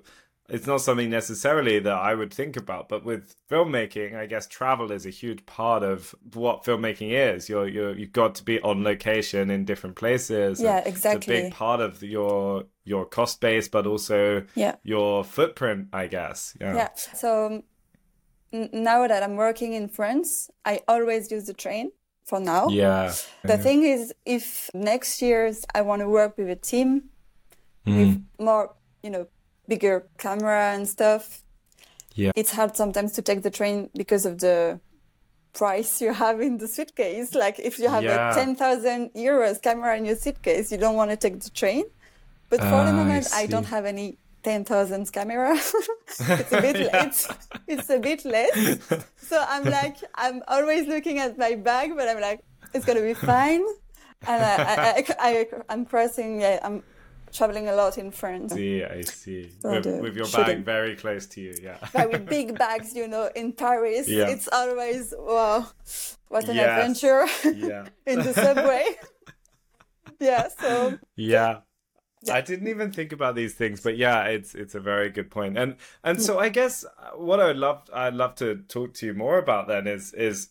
it's 0.50 0.66
not 0.66 0.80
something 0.80 1.10
necessarily 1.10 1.78
that 1.78 1.92
I 1.92 2.14
would 2.14 2.32
think 2.32 2.56
about, 2.56 2.88
but 2.88 3.04
with 3.04 3.34
filmmaking, 3.50 4.16
I 4.16 4.26
guess 4.26 4.46
travel 4.46 4.92
is 4.92 5.06
a 5.06 5.10
huge 5.10 5.46
part 5.46 5.82
of 5.82 6.14
what 6.34 6.64
filmmaking 6.64 7.12
is. 7.12 7.48
You're 7.48 7.68
you're 7.68 7.96
you've 7.96 8.12
got 8.12 8.34
to 8.36 8.44
be 8.44 8.60
on 8.60 8.82
location 8.84 9.50
in 9.50 9.64
different 9.64 9.96
places. 9.96 10.60
Yeah, 10.60 10.78
exactly. 10.84 11.34
It's 11.34 11.42
a 11.44 11.48
big 11.48 11.52
part 11.52 11.80
of 11.80 12.02
your 12.02 12.64
your 12.84 13.04
cost 13.04 13.40
base, 13.40 13.68
but 13.68 13.86
also 13.86 14.44
Yeah. 14.54 14.76
your 14.82 15.24
footprint, 15.24 15.88
I 15.92 16.06
guess. 16.06 16.56
Yeah. 16.60 16.74
Yeah. 16.74 16.88
So 16.94 17.62
n- 18.52 18.70
now 18.72 19.06
that 19.06 19.22
I'm 19.22 19.36
working 19.36 19.72
in 19.74 19.88
France, 19.88 20.50
I 20.64 20.80
always 20.88 21.30
use 21.30 21.46
the 21.46 21.54
train 21.54 21.92
for 22.24 22.40
now. 22.40 22.68
Yeah. 22.68 23.12
The 23.44 23.58
thing 23.58 23.82
is, 23.82 24.12
if 24.24 24.70
next 24.74 25.22
year's 25.22 25.64
I 25.74 25.82
want 25.82 26.00
to 26.00 26.08
work 26.08 26.36
with 26.38 26.48
a 26.48 26.56
team 26.56 27.10
mm. 27.86 27.96
with 27.96 28.24
more, 28.38 28.74
you 29.02 29.10
know, 29.10 29.26
bigger 29.72 29.96
camera 30.24 30.62
and 30.74 30.84
stuff, 30.96 31.22
Yeah. 32.22 32.32
it's 32.40 32.52
hard 32.58 32.72
sometimes 32.82 33.10
to 33.16 33.22
take 33.28 33.40
the 33.48 33.54
train 33.58 33.76
because 34.02 34.24
of 34.30 34.34
the 34.46 34.56
price 35.60 35.92
you 36.04 36.12
have 36.24 36.36
in 36.48 36.54
the 36.62 36.68
suitcase. 36.76 37.28
Like 37.44 37.56
if 37.68 37.74
you 37.80 37.88
have 37.96 38.04
Yeah. 38.04 38.30
a 38.30 38.34
10,000 38.34 39.10
euros 39.28 39.56
camera 39.66 39.92
in 39.98 40.04
your 40.10 40.16
suitcase, 40.24 40.66
you 40.72 40.78
don't 40.84 40.96
want 41.00 41.10
to 41.14 41.16
take 41.24 41.36
the 41.46 41.50
train. 41.62 41.84
But 42.50 42.60
for 42.70 42.78
Ah, 42.80 42.82
I 42.82 42.86
the 42.88 42.92
moment, 43.00 43.26
I, 43.40 43.46
don't 43.46 43.68
have 43.76 43.84
any 43.94 44.08
10,000 44.42 45.12
camera. 45.12 45.54
it's 46.42 46.52
a 46.58 46.60
bit, 46.66 46.76
it's, 47.04 47.20
it's 47.72 47.88
a 47.90 47.98
bit 48.08 48.20
less. 48.24 48.54
So 49.30 49.36
I'm 49.54 49.64
like, 49.78 49.96
I'm 50.24 50.38
always 50.48 50.82
looking 50.94 51.16
at 51.24 51.38
my 51.38 51.52
bag, 51.68 51.88
but 51.98 52.06
I'm 52.10 52.20
like, 52.28 52.40
it's 52.74 52.84
going 52.88 52.98
to 53.02 53.06
be 53.12 53.14
fine. 53.14 53.62
And 54.26 54.40
I, 54.52 54.54
I, 54.74 54.76
I, 54.98 55.02
I, 55.30 55.46
I'm 55.70 55.82
crossing, 55.92 56.40
yeah, 56.44 56.58
I'm 56.66 56.82
traveling 57.32 57.68
a 57.68 57.74
lot 57.74 57.98
in 57.98 58.10
France. 58.10 58.52
see, 58.52 58.82
I 58.84 59.02
see. 59.02 59.50
So 59.60 59.70
With, 59.72 59.86
with 60.00 60.16
your 60.16 60.26
shooting. 60.26 60.62
bag 60.62 60.64
very 60.64 60.96
close 60.96 61.26
to 61.26 61.40
you, 61.40 61.54
yeah. 61.62 61.78
With 62.06 62.26
big 62.26 62.58
bags, 62.64 62.94
you 62.94 63.08
know, 63.08 63.30
in 63.34 63.52
Paris, 63.52 64.08
Yeah. 64.08 64.28
it's 64.28 64.48
always, 64.52 65.14
wow, 65.18 65.66
what 66.28 66.48
an 66.48 66.56
Yes. 66.56 66.68
adventure 66.68 67.26
Yeah. 67.66 67.86
in 68.06 68.18
the 68.20 68.32
subway. 68.34 68.84
yeah, 70.20 70.48
so 70.60 70.98
Yeah. 71.16 71.58
Yeah. 72.22 72.34
I 72.34 72.42
didn't 72.42 72.68
even 72.68 72.92
think 72.92 73.12
about 73.12 73.34
these 73.34 73.54
things, 73.54 73.80
but 73.80 73.96
yeah, 73.96 74.24
it's 74.24 74.54
it's 74.54 74.74
a 74.74 74.80
very 74.80 75.08
good 75.08 75.30
point. 75.30 75.56
And 75.56 75.76
and 76.04 76.20
so 76.20 76.38
I 76.38 76.50
guess 76.50 76.84
what 77.16 77.40
I'd 77.40 77.56
love 77.56 77.88
I'd 77.94 78.12
love 78.12 78.34
to 78.36 78.56
talk 78.68 78.92
to 78.94 79.06
you 79.06 79.14
more 79.14 79.38
about 79.38 79.68
then 79.68 79.86
is 79.86 80.12
is 80.12 80.50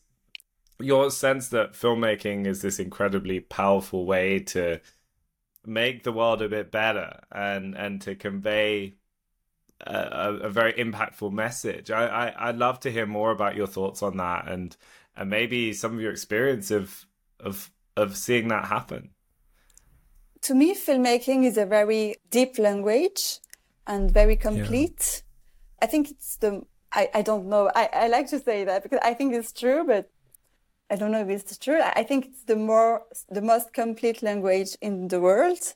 your 0.80 1.12
sense 1.12 1.50
that 1.50 1.74
filmmaking 1.74 2.48
is 2.48 2.64
this 2.64 2.80
incredibly 2.80 3.40
powerful 3.42 4.08
way 4.08 4.40
to 4.40 4.80
make 5.70 6.04
the 6.04 6.12
world 6.12 6.42
a 6.42 6.50
bit 6.50 6.72
better 6.72 7.22
and 7.32 7.76
and 7.76 8.02
to 8.02 8.16
convey 8.16 8.96
a, 9.82 10.40
a, 10.42 10.50
very 10.50 10.74
impactful 10.74 11.32
message. 11.32 11.90
I, 11.92 12.28
I 12.28 12.50
I'd 12.50 12.58
love 12.58 12.80
to 12.82 12.92
hear 12.92 13.06
more 13.06 13.32
about 13.32 13.56
your 13.56 13.68
thoughts 13.68 14.04
on 14.04 14.18
that 14.18 14.48
and 14.48 14.76
and 15.16 15.30
maybe 15.30 15.74
some 15.74 15.94
of 15.94 16.02
your 16.02 16.12
experience 16.12 16.72
of 16.72 17.06
of 17.40 17.72
of 17.96 18.18
seeing 18.18 18.48
that 18.50 18.66
happen. 18.66 19.12
to 20.42 20.56
me, 20.56 20.74
filmmaking 20.74 21.46
is 21.46 21.58
a 21.58 21.66
very 21.66 22.16
deep 22.30 22.58
language 22.58 23.40
and 23.86 24.12
very 24.12 24.36
complete. 24.36 25.24
I 25.82 25.86
think 25.86 26.12
it's 26.12 26.38
the, 26.38 26.64
I, 26.92 27.10
I 27.14 27.22
don't 27.22 27.48
know, 27.48 27.70
I, 27.76 27.90
I 27.92 28.08
like 28.08 28.30
to 28.30 28.40
say 28.40 28.64
that 28.64 28.84
because 28.84 29.00
I 29.04 29.14
think 29.14 29.34
it's 29.34 29.52
true, 29.52 29.84
but 29.86 30.10
I 30.90 30.96
don't 30.96 31.12
know 31.12 31.22
if 31.22 31.30
it's 31.30 31.58
true. 31.58 31.82
I 31.82 32.04
think 32.04 32.26
it's 32.28 32.44
the 32.44 32.56
more, 32.56 33.04
the 33.30 33.42
most 33.42 33.74
complete 33.74 34.24
language 34.24 34.76
in 34.82 35.08
the 35.08 35.20
world. 35.20 35.76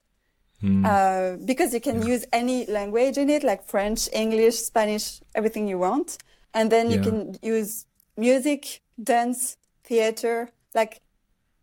Uh, 0.86 1.38
because 1.46 1.74
you 1.74 1.80
can 1.80 2.02
use 2.02 2.26
any 2.34 2.66
language 2.66 3.18
in 3.18 3.30
it, 3.30 3.44
like 3.44 3.66
French, 3.66 4.10
English, 4.12 4.56
Spanish, 4.56 5.22
everything 5.36 5.68
you 5.68 5.78
want. 5.78 6.18
And 6.54 6.72
then 6.72 6.90
you 6.90 6.98
Yeah. 6.98 7.04
can 7.04 7.38
use 7.42 7.86
music, 8.18 8.82
dance, 9.02 9.58
theater, 9.84 10.50
like 10.74 11.02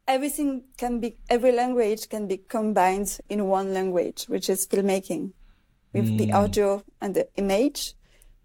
everything 0.07 0.65
can 0.77 1.01
be, 1.01 1.19
every 1.29 1.53
language 1.53 2.09
can 2.09 2.27
be 2.29 2.39
combined 2.39 3.21
in 3.29 3.47
one 3.47 3.75
language, 3.75 4.25
which 4.25 4.49
is 4.49 4.67
filmmaking 4.67 5.33
with 5.93 6.17
the 6.17 6.33
audio 6.33 6.83
and 7.01 7.15
the 7.15 7.29
image. 7.37 7.95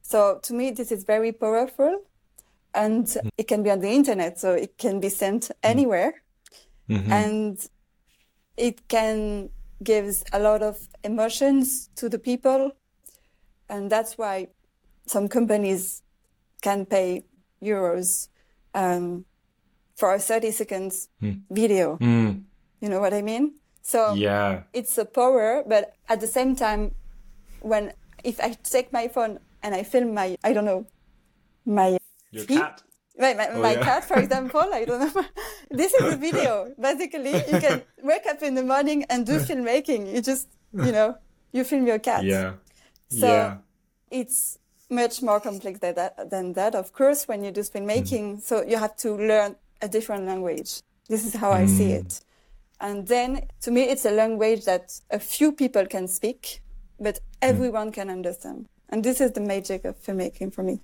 So 0.02 0.40
to 0.44 0.54
me, 0.54 0.72
this 0.72 0.92
is 0.92 1.04
very 1.04 1.32
powerful 1.32 2.02
and 2.75 3.05
mm-hmm. 3.05 3.27
it 3.38 3.48
can 3.48 3.63
be 3.63 3.72
on 3.72 3.79
the 3.79 3.89
internet. 3.89 4.39
So 4.39 4.53
it 4.53 4.77
can 4.77 5.00
be 5.00 5.10
sent 5.10 5.44
mm-hmm. 5.44 5.53
anywhere 5.63 6.22
mm-hmm. 6.89 7.12
and 7.12 7.67
it 8.58 8.88
can 8.88 9.50
gives 9.84 10.24
a 10.32 10.39
lot 10.39 10.62
of 10.62 10.88
emotions 11.03 11.89
to 11.96 12.10
the 12.10 12.20
people. 12.20 12.72
And 13.70 13.89
that's 13.89 14.17
why 14.17 14.48
some 15.05 15.27
companies 15.27 16.01
can 16.62 16.86
pay 16.86 17.25
euros 17.62 18.29
um, 18.74 19.25
for 19.96 20.13
a 20.13 20.20
30 20.20 20.51
seconds 20.51 21.10
hmm. 21.20 21.34
video. 21.50 21.98
Hmm. 21.98 22.32
You 22.82 22.89
know 22.89 23.00
what 23.00 23.13
I 23.13 23.22
mean? 23.22 23.55
So 23.82 24.13
Yeah. 24.13 24.63
it's 24.74 24.98
a 24.98 25.05
power, 25.05 25.63
but 25.65 25.94
at 26.10 26.20
the 26.20 26.27
same 26.27 26.55
time, 26.55 26.96
when 27.62 27.94
if 28.24 28.39
I 28.39 28.58
take 28.63 28.91
my 28.91 29.08
phone 29.08 29.39
and 29.62 29.75
I 29.75 29.84
film 29.84 30.13
my, 30.13 30.38
I 30.44 30.53
don't 30.53 30.65
know, 30.65 30.86
my 31.65 31.98
Your 32.36 32.46
cat. 32.46 32.84
my, 33.18 33.34
my, 33.34 33.50
my 33.50 33.75
Oh, 33.75 33.80
yeah. 33.80 33.84
cat, 33.84 34.06
for 34.06 34.18
example, 34.25 34.68
I 34.74 34.86
don't 34.86 35.15
know. 35.15 35.25
this 35.72 35.94
is 35.94 36.13
a 36.13 36.18
video. 36.18 36.74
Basically, 36.80 37.32
you 37.32 37.60
can 37.60 37.82
wake 38.04 38.25
up 38.27 38.42
in 38.44 38.56
the 38.56 38.63
morning 38.63 39.06
and 39.10 39.25
do 39.25 39.39
filmmaking. 39.39 40.13
You 40.13 40.22
just, 40.22 40.48
you 40.74 40.92
know, 40.92 41.18
you 41.51 41.63
film 41.63 41.88
your 41.88 42.00
cat. 42.00 42.24
Yeah. 42.24 42.54
So 43.10 43.27
yeah. 43.27 43.58
it's 44.12 44.60
much 44.89 45.22
more 45.22 45.39
complex 45.39 45.80
than 45.80 45.96
that, 45.96 46.30
than 46.30 46.54
that, 46.54 46.75
of 46.75 46.92
course, 46.94 47.27
when 47.27 47.44
you 47.44 47.51
do 47.51 47.62
filmmaking. 47.62 48.38
Mm. 48.38 48.42
So 48.42 48.63
you 48.63 48.77
have 48.77 48.96
to 48.98 49.15
learn 49.15 49.56
a 49.82 49.88
different 49.88 50.25
language. 50.25 50.82
This 51.08 51.25
is 51.25 51.36
how 51.36 51.51
I 51.51 51.65
see 51.65 51.89
mm. 51.92 52.00
it. 52.00 52.22
And 52.82 53.08
then 53.08 53.48
to 53.62 53.72
me, 53.72 53.84
it's 53.84 54.06
a 54.06 54.12
language 54.12 54.65
that 54.65 55.00
a 55.10 55.20
few 55.20 55.51
people 55.54 55.86
can 55.86 56.08
speak, 56.08 56.62
but 57.00 57.15
mm. 57.15 57.20
everyone 57.42 57.92
can 57.92 58.10
understand. 58.10 58.68
And 58.89 59.04
this 59.04 59.22
is 59.22 59.32
the 59.32 59.42
magic 59.42 59.86
of 59.86 60.01
filmmaking 60.01 60.54
for 60.54 60.63
me. 60.63 60.82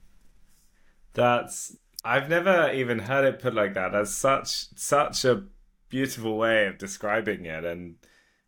That's 1.14 1.76
I've 2.04 2.30
never 2.30 2.72
even 2.72 3.00
heard 3.00 3.26
it 3.26 3.40
put 3.40 3.54
like 3.54 3.74
that. 3.76 3.92
That's 3.92 4.12
such 4.12 4.68
such 4.76 5.26
a 5.26 5.44
beautiful 5.90 6.38
way 6.38 6.68
of 6.68 6.78
describing 6.78 7.46
it 7.46 7.64
and 7.64 7.96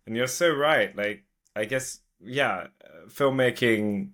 and 0.05 0.15
you're 0.15 0.27
so 0.27 0.53
right. 0.53 0.95
Like 0.95 1.23
I 1.55 1.65
guess 1.65 1.99
yeah, 2.19 2.67
filmmaking 3.07 4.11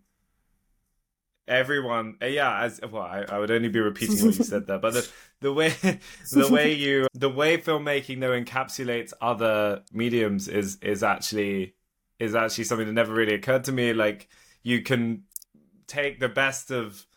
everyone 1.50 2.15
uh, 2.22 2.27
yeah 2.27 2.62
as 2.62 2.79
well 2.91 3.01
I, 3.01 3.25
I 3.27 3.39
would 3.39 3.50
only 3.50 3.70
be 3.70 3.79
repeating 3.79 4.24
what 4.24 4.38
you 4.38 4.44
said 4.44 4.68
there 4.68 4.77
but 4.77 4.94
the, 4.94 5.10
the 5.41 5.51
way 5.51 5.74
the 6.32 6.48
way 6.48 6.74
you 6.74 7.08
the 7.15 7.27
way 7.27 7.58
filmmaking 7.58 8.20
though 8.20 8.39
encapsulates 8.39 9.13
other 9.20 9.82
mediums 9.91 10.48
is 10.48 10.77
is 10.84 11.01
actually 11.01 11.74
is 12.20 12.36
actually 12.36 12.65
something 12.65 12.86
that 12.86 12.94
never 12.94 13.13
really 13.13 13.34
occurred 13.34 13.63
to 13.63 13.72
me 13.72 13.94
like 13.94 14.29
you 14.62 14.84
can 14.84 15.24
take 15.88 16.20
the 16.20 16.29
best 16.29 16.70
of 16.70 17.08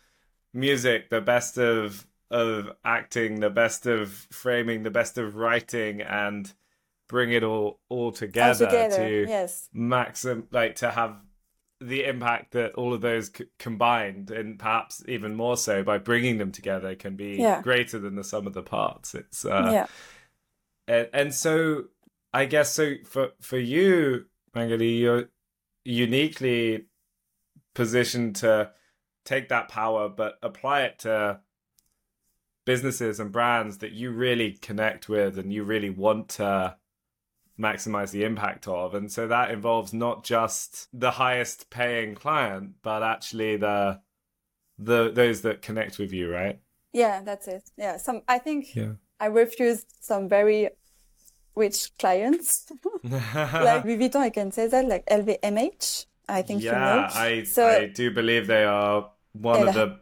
music 0.55 1.11
the 1.11 1.21
best 1.21 1.59
of 1.59 2.07
of 2.31 2.71
acting 2.85 3.41
the 3.41 3.51
best 3.51 3.87
of 3.87 4.11
framing 4.31 4.83
the 4.83 4.91
best 4.91 5.19
of 5.19 5.37
writing 5.37 6.01
and 6.01 6.53
bring 7.09 7.33
it 7.33 7.43
all 7.43 7.79
all 7.89 8.11
together, 8.13 8.65
Altogether, 8.67 8.97
to 8.97 9.27
yes. 9.29 9.69
maxim 9.73 10.47
like 10.51 10.77
to 10.77 10.91
have 10.91 11.17
the 11.81 12.05
impact 12.05 12.53
that 12.53 12.73
all 12.75 12.95
of 12.95 13.01
those 13.01 13.31
c- 13.37 13.45
combined 13.59 14.31
and 14.31 14.59
perhaps 14.59 15.03
even 15.09 15.35
more 15.35 15.57
so 15.57 15.83
by 15.83 15.99
bringing 15.99 16.39
them 16.39 16.53
together 16.53 16.95
can 16.95 17.17
be 17.17 17.37
Yeah. 17.39 17.61
greater 17.61 17.99
than 17.99 18.15
the 18.15 18.23
sum 18.25 18.47
of 18.47 18.55
the 18.55 18.63
parts 18.63 19.15
it's 19.15 19.45
uh 19.45 19.69
yeah. 19.73 19.87
and, 20.87 21.09
and 21.13 21.35
so 21.35 21.85
I 22.33 22.47
guess 22.47 22.73
so 22.73 22.95
for 23.05 23.33
for 23.41 23.59
you, 23.59 24.25
Magali, 24.55 24.89
you're 24.93 25.29
uniquely 25.85 26.87
positioned 27.75 28.37
to 28.37 28.71
take 29.25 29.49
that 29.49 29.69
power 29.69 30.09
but 30.09 30.39
apply 30.43 30.83
it 30.83 30.99
to 30.99 31.41
businesses 32.65 33.19
and 33.19 33.33
brands 33.33 33.79
that 33.79 33.93
you 33.93 34.11
really 34.11 34.53
connect 34.53 35.09
with 35.09 35.39
and 35.39 35.53
you 35.53 35.65
really 35.65 35.91
want 35.91 36.29
to 36.29 36.77
maximize 37.59 38.11
the 38.11 38.25
impact 38.25 38.67
of 38.67 38.95
and 38.95 39.13
so 39.13 39.27
that 39.27 39.51
involves 39.51 39.93
not 39.93 40.25
just 40.25 40.89
the 40.93 41.13
highest 41.13 41.71
paying 41.71 42.15
client 42.15 42.73
but 42.83 43.03
actually 43.03 43.57
the 43.57 44.01
the 44.79 45.11
those 45.13 45.43
that 45.43 45.63
connect 45.63 45.99
with 45.99 46.13
you 46.13 46.31
right 46.31 46.61
Yeah, 46.93 47.23
that's 47.23 47.49
it. 47.49 47.71
Yeah. 47.77 47.97
Some, 47.97 48.23
I 48.29 48.39
think 48.39 48.75
yeah 48.75 48.93
I 49.23 49.27
refused 49.27 49.87
some 50.01 50.29
very 50.29 50.69
rich 51.55 51.97
clients. 51.97 52.73
like 53.05 53.85
Louis 53.85 53.99
Vuitton, 53.99 54.17
I 54.17 54.31
can 54.31 54.51
say 54.51 54.67
that, 54.67 54.89
like 54.89 55.07
LVMH. 55.07 56.07
I 56.29 56.43
think 56.43 56.63
yeah. 56.63 57.11
I 57.13 57.45
So- 57.45 57.67
I 57.67 57.87
do 57.87 58.11
believe 58.11 58.47
they 58.47 58.65
are 58.65 59.11
one 59.33 59.69
of 59.69 59.75
the 59.75 59.99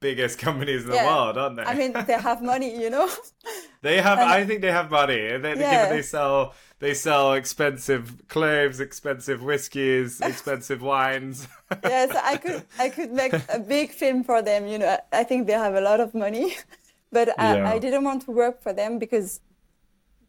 biggest 0.00 0.38
companies 0.46 0.84
in 0.84 0.90
the 0.90 0.96
world, 0.96 1.36
aren't 1.38 1.56
they? 1.56 1.62
I 1.64 1.74
mean, 1.74 1.92
they 2.06 2.14
have 2.14 2.42
money, 2.42 2.80
you 2.80 2.90
know. 2.90 3.08
they 3.82 4.00
have. 4.00 4.18
and- 4.18 4.28
I 4.28 4.44
think 4.44 4.60
they 4.60 4.70
have 4.72 4.90
money. 4.90 5.16
They, 5.38 5.54
they- 5.54 5.60
Yeah. 5.60 5.88
they 5.88 6.02
sell. 6.02 6.54
They 6.78 6.92
sell 6.92 7.32
expensive 7.32 8.28
clothes, 8.28 8.80
expensive 8.80 9.42
whiskies, 9.42 10.20
expensive 10.32 10.82
wines. 10.82 11.48
yes, 11.82 12.14
I 12.14 12.36
could 12.36 12.62
I 12.78 12.90
could 12.90 13.12
make 13.12 13.32
a 13.48 13.58
big 13.58 13.90
film 13.92 14.22
for 14.24 14.42
them. 14.42 14.66
You 14.66 14.78
know, 14.80 14.98
I 15.10 15.24
think 15.24 15.46
they 15.46 15.54
have 15.54 15.74
a 15.74 15.80
lot 15.80 16.00
of 16.00 16.14
money, 16.14 16.54
but 17.10 17.28
I, 17.40 17.56
Yeah. 17.56 17.72
I 17.72 17.78
didn't 17.78 18.04
want 18.04 18.22
to 18.26 18.30
work 18.30 18.62
for 18.62 18.74
them 18.74 18.98
because 18.98 19.40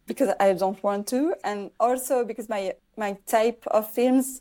because 0.06 0.30
I 0.40 0.54
don't 0.54 0.82
want 0.82 1.06
to, 1.08 1.34
and 1.44 1.70
also 1.78 2.24
because 2.24 2.48
my 2.48 2.72
my 2.96 3.18
type 3.26 3.62
of 3.66 3.90
films 3.92 4.40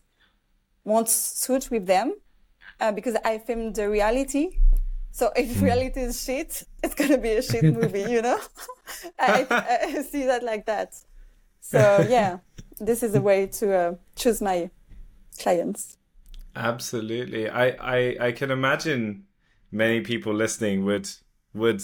won't 0.87 1.09
suit 1.09 1.69
with 1.69 1.85
them, 1.85 2.13
uh, 2.79 2.91
because 2.93 3.15
I 3.25 3.37
filmed 3.39 3.75
the 3.75 3.89
reality. 3.89 4.59
So 5.11 5.31
if 5.35 5.61
reality 5.61 6.01
is 6.01 6.23
shit, 6.23 6.63
it's 6.83 6.95
gonna 6.95 7.17
be 7.17 7.31
a 7.31 7.41
shit 7.41 7.63
movie, 7.63 8.05
you 8.09 8.21
know. 8.21 8.39
I, 9.19 9.45
I, 9.49 9.79
I 9.97 10.01
see 10.03 10.25
that 10.25 10.43
like 10.43 10.65
that. 10.67 10.95
So 11.59 12.05
yeah, 12.09 12.37
this 12.79 13.03
is 13.03 13.15
a 13.15 13.21
way 13.21 13.47
to 13.47 13.75
uh, 13.75 13.95
choose 14.15 14.41
my 14.41 14.69
clients. 15.39 15.97
Absolutely. 16.55 17.49
I, 17.49 17.67
I 17.95 18.17
I 18.27 18.31
can 18.31 18.49
imagine 18.49 19.25
many 19.71 20.01
people 20.01 20.33
listening 20.33 20.85
would 20.85 21.09
would 21.53 21.83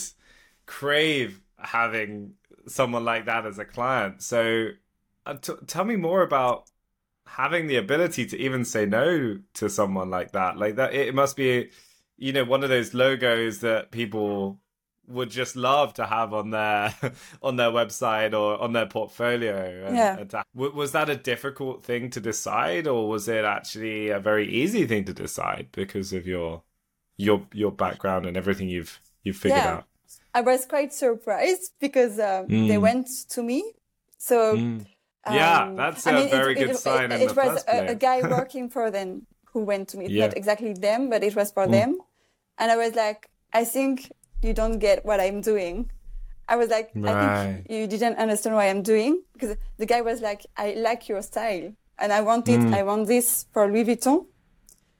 crave 0.65 1.41
having 1.57 2.35
someone 2.67 3.03
like 3.03 3.25
that 3.25 3.45
as 3.45 3.59
a 3.59 3.65
client. 3.65 4.21
So 4.21 4.69
uh, 5.25 5.35
t- 5.35 5.53
tell 5.67 5.83
me 5.83 5.97
more 5.97 6.21
about 6.21 6.69
having 7.25 7.67
the 7.67 7.77
ability 7.77 8.25
to 8.27 8.37
even 8.37 8.65
say 8.65 8.85
no 8.85 9.37
to 9.55 9.69
someone 9.69 10.09
like 10.09 10.31
that. 10.33 10.57
Like 10.57 10.75
that 10.75 10.93
it 10.93 11.15
must 11.15 11.35
be 11.35 11.69
you 12.17 12.31
know 12.33 12.43
one 12.45 12.63
of 12.63 12.69
those 12.69 12.93
logos 12.93 13.59
that 13.59 13.91
people 13.91 14.59
would 15.07 15.29
just 15.29 15.55
love 15.57 15.93
to 15.95 16.05
have 16.05 16.33
on 16.33 16.51
their 16.51 16.93
on 17.41 17.55
their 17.57 17.69
website 17.71 18.33
or 18.33 18.61
on 18.61 18.71
their 18.73 18.85
portfolio. 18.85 19.85
And, 19.87 19.95
Yeah. 19.97 20.17
and 20.19 20.29
that- 20.29 20.47
w- 20.55 20.73
was 20.73 20.91
that 20.93 21.09
a 21.09 21.15
difficult 21.15 21.83
thing 21.83 22.09
to 22.11 22.19
decide, 22.21 22.87
or 22.87 23.09
was 23.09 23.27
it 23.27 23.43
actually 23.45 24.09
a 24.09 24.19
very 24.19 24.47
easy 24.49 24.85
thing 24.85 25.03
to 25.05 25.13
decide 25.13 25.67
because 25.71 26.13
of 26.13 26.25
your 26.27 26.63
your 27.17 27.45
your 27.53 27.71
background 27.71 28.25
and 28.25 28.37
everything 28.37 28.69
you've 28.69 28.99
you've 29.23 29.37
figured 29.37 29.61
Yeah. 29.61 29.73
out? 29.73 29.85
I 30.35 30.41
was 30.41 30.65
quite 30.65 30.93
surprised 30.93 31.73
because 31.79 32.19
um, 32.19 32.47
they 32.47 32.77
Mm. 32.77 32.81
went 32.81 33.07
to 33.29 33.43
me. 33.43 33.73
So 34.17 34.53
Yeah, 34.53 34.79
um, 35.25 35.75
that's 35.75 36.05
I 36.07 36.11
a 36.11 36.13
mean, 36.15 36.27
it- 36.27 36.31
very 36.31 36.53
it, 36.53 36.59
good 36.59 36.69
it, 36.71 36.77
sign 36.77 37.11
It, 37.11 37.21
it 37.21 37.35
was 37.35 37.63
a, 37.67 37.87
a 37.91 37.95
guy 37.95 38.21
working 38.37 38.69
for 38.69 38.91
them 38.91 39.25
who 39.51 39.63
went 39.63 39.89
to 39.89 39.97
me. 39.97 40.07
Yeah. 40.07 40.25
Mm. 40.25 40.27
not 40.29 40.37
exactly 40.37 40.73
them, 40.73 41.09
but 41.09 41.23
it 41.23 41.35
was 41.35 41.51
for 41.51 41.67
them. 41.67 41.97
And 42.57 42.71
I 42.71 42.75
was 42.77 42.95
like, 42.95 43.29
I 43.53 43.63
think 43.65 44.11
you 44.41 44.53
don't 44.53 44.79
get 44.79 45.05
what 45.05 45.19
I'm 45.19 45.41
doing. 45.41 45.89
I 46.47 46.55
was 46.57 46.69
like, 46.69 46.91
I 46.95 47.53
think 47.53 47.67
you 47.69 47.87
didn't 47.87 48.17
understand 48.17 48.55
what 48.55 48.65
I'm 48.65 48.81
doing 48.81 49.21
because 49.33 49.55
the 49.77 49.85
guy 49.85 50.01
was 50.01 50.21
like, 50.21 50.45
I 50.57 50.73
like 50.73 51.07
your 51.07 51.21
style 51.21 51.71
and 51.97 52.11
I 52.11 52.21
want 52.21 52.49
it. 52.49 52.59
Mm. 52.59 52.73
I 52.73 52.83
want 52.83 53.07
this 53.07 53.45
for 53.53 53.71
Louis 53.71 53.85
Vuitton. 53.85 54.25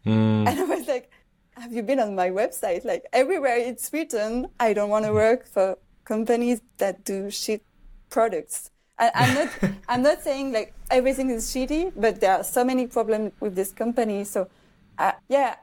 And 0.06 0.48
I 0.50 0.64
was 0.64 0.88
like, 0.88 1.10
have 1.58 1.72
you 1.74 1.84
been 1.84 2.00
on 2.00 2.16
my 2.16 2.30
website? 2.30 2.86
Like 2.86 3.04
everywhere 3.12 3.58
it's 3.58 3.92
written, 3.92 4.48
I 4.60 4.74
don't 4.74 4.90
want 4.90 5.06
to 5.06 5.14
work 5.14 5.48
for 5.48 5.78
companies 6.06 6.62
that 6.78 7.04
do 7.04 7.30
shit 7.30 7.64
products. 8.10 8.70
And 9.00 9.12
I'm 9.16 9.34
not, 9.36 9.50
I'm 9.90 10.02
not 10.04 10.24
saying 10.24 10.52
like 10.52 10.74
everything 10.92 11.30
is 11.30 11.46
shitty, 11.46 11.94
but 11.96 12.20
there 12.20 12.38
are 12.38 12.44
so 12.44 12.64
many 12.64 12.88
problems 12.88 13.32
with 13.40 13.56
this 13.56 13.72
company. 13.72 14.24
So, 14.24 14.48
uh, 14.98 15.14
yeah, 15.30 15.56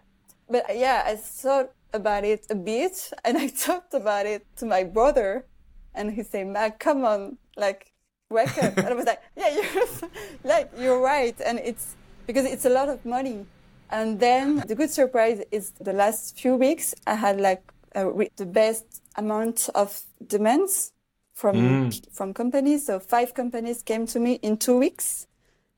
but 0.48 0.64
yeah, 0.76 1.04
I 1.06 1.16
thought 1.16 1.72
about 1.92 2.24
it 2.24 2.46
a 2.50 2.54
bit 2.54 3.10
and 3.24 3.38
I 3.38 3.48
talked 3.48 3.94
about 3.94 4.26
it 4.26 4.46
to 4.56 4.66
my 4.66 4.84
brother 4.84 5.46
and 5.94 6.12
he 6.12 6.22
said, 6.22 6.46
Mac, 6.46 6.78
come 6.78 7.04
on, 7.04 7.36
like, 7.56 7.92
wake 8.30 8.56
up. 8.62 8.76
and 8.78 8.86
I 8.86 8.94
was 8.94 9.06
like, 9.06 9.20
yeah, 9.36 9.48
you're, 9.74 10.10
like, 10.44 10.70
you're 10.78 11.00
right. 11.00 11.34
And 11.44 11.58
it's 11.58 11.96
because 12.26 12.44
it's 12.44 12.64
a 12.64 12.70
lot 12.70 12.88
of 12.88 13.04
money. 13.04 13.46
And 13.90 14.20
then 14.20 14.62
the 14.68 14.76
good 14.76 14.90
surprise 14.90 15.42
is 15.50 15.72
the 15.80 15.92
last 15.92 16.38
few 16.38 16.54
weeks, 16.54 16.94
I 17.08 17.16
had 17.16 17.40
like 17.40 17.62
the 17.92 18.46
best 18.46 19.02
amount 19.16 19.68
of 19.74 20.04
demands 20.24 20.92
from, 21.40 21.56
mm. 21.56 22.12
from 22.12 22.34
companies. 22.34 22.86
So 22.86 23.00
five 23.00 23.32
companies 23.34 23.82
came 23.82 24.06
to 24.08 24.20
me 24.20 24.32
in 24.42 24.58
two 24.58 24.78
weeks. 24.78 25.26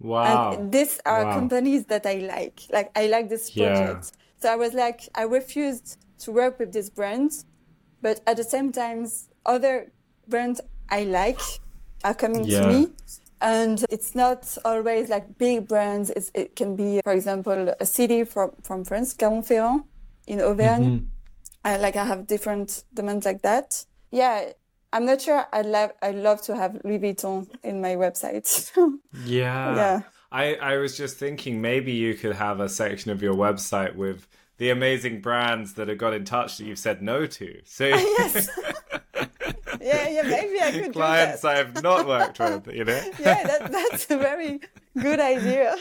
Wow. 0.00 0.52
And 0.52 0.72
these 0.72 1.00
are 1.06 1.24
Wow. 1.24 1.34
companies 1.38 1.84
that 1.86 2.04
I 2.04 2.16
like. 2.34 2.62
Like 2.76 2.90
I 2.96 3.06
like 3.06 3.28
this 3.28 3.50
project. 3.50 4.04
Yeah. 4.12 4.18
So 4.40 4.52
I 4.52 4.56
was 4.56 4.72
like, 4.74 5.08
I 5.14 5.22
refused 5.22 5.98
to 6.24 6.32
work 6.32 6.58
with 6.58 6.72
these 6.72 6.90
brands, 6.90 7.44
but 8.00 8.20
at 8.26 8.36
the 8.36 8.44
same 8.54 8.72
time, 8.72 9.06
other 9.46 9.92
brands 10.26 10.60
I 10.88 11.04
like 11.04 11.40
are 12.02 12.14
coming 12.14 12.44
Yeah. 12.44 12.62
to 12.62 12.66
me. 12.72 12.88
And 13.40 13.84
it's 13.90 14.14
not 14.14 14.40
always 14.64 15.08
like 15.08 15.38
big 15.38 15.68
brands. 15.68 16.10
It's, 16.10 16.30
it 16.34 16.56
can 16.56 16.76
be, 16.76 17.00
for 17.04 17.12
example, 17.12 17.74
a 17.78 17.86
city 17.86 18.24
from, 18.24 18.50
from 18.62 18.84
France, 18.84 19.14
Clermont-Ferrand 19.14 19.82
in 20.26 20.40
Auvergne. 20.40 20.86
Mm-hmm. 20.86 21.06
I 21.64 21.76
like 21.76 21.96
I 21.96 22.04
have 22.04 22.26
different 22.26 22.84
demands 22.92 23.24
like 23.24 23.42
that. 23.42 23.84
Yeah, 24.10 24.52
I'm 24.92 25.06
not 25.06 25.22
sure. 25.22 25.46
I'd 25.52 25.66
love 25.66 25.92
I'd 26.02 26.16
love 26.16 26.42
to 26.42 26.56
have 26.56 26.80
Louis 26.84 26.98
Vuitton 26.98 27.48
in 27.62 27.80
my 27.80 27.96
website. 27.96 28.70
Yeah. 29.24 29.76
Yeah. 29.76 30.00
I, 30.30 30.54
I 30.54 30.76
was 30.78 30.96
just 30.96 31.18
thinking 31.18 31.60
maybe 31.60 31.92
you 31.92 32.14
could 32.14 32.36
have 32.36 32.58
a 32.58 32.68
section 32.68 33.10
of 33.10 33.20
your 33.22 33.34
website 33.34 33.94
with 33.96 34.26
the 34.56 34.70
amazing 34.70 35.20
brands 35.20 35.74
that 35.74 35.88
have 35.88 35.98
got 35.98 36.14
in 36.14 36.24
touch 36.24 36.56
that 36.56 36.64
you've 36.64 36.78
said 36.78 37.02
no 37.02 37.26
to. 37.26 37.60
So 37.64 37.86
yes. 37.88 38.48
yeah, 39.80 40.08
yeah, 40.08 40.22
maybe 40.22 40.60
I 40.60 40.70
could 40.72 40.92
clients 40.94 41.42
do 41.42 41.48
that. 41.48 41.54
I 41.54 41.58
have 41.58 41.82
not 41.82 42.06
worked 42.06 42.38
with, 42.38 42.68
you 42.68 42.84
know? 42.84 43.10
Yeah, 43.18 43.46
that, 43.46 43.72
that's 43.72 44.10
a 44.10 44.16
very 44.16 44.60
good 44.98 45.20
idea. 45.20 45.76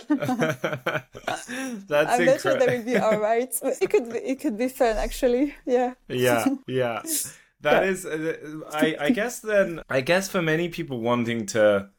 That's 1.87 2.19
I'm 2.19 2.25
not 2.25 2.41
sure 2.41 2.57
that 2.57 2.67
would 2.67 2.85
be 2.85 2.97
all 2.97 3.19
right. 3.19 3.53
It 3.81 3.89
could 3.89 4.11
be, 4.11 4.17
it 4.19 4.41
could 4.41 4.57
be 4.57 4.67
fun 4.67 4.97
actually. 4.97 5.55
Yeah. 5.65 5.93
yeah, 6.09 6.45
yeah. 6.67 7.03
That 7.61 7.83
is, 7.83 8.05
uh, 8.05 8.61
I, 8.71 8.95
I 8.99 9.09
guess 9.11 9.39
then, 9.39 9.81
I 9.89 10.01
guess 10.01 10.27
for 10.27 10.41
many 10.41 10.67
people 10.69 10.99
wanting 10.99 11.45
to, 11.47 11.89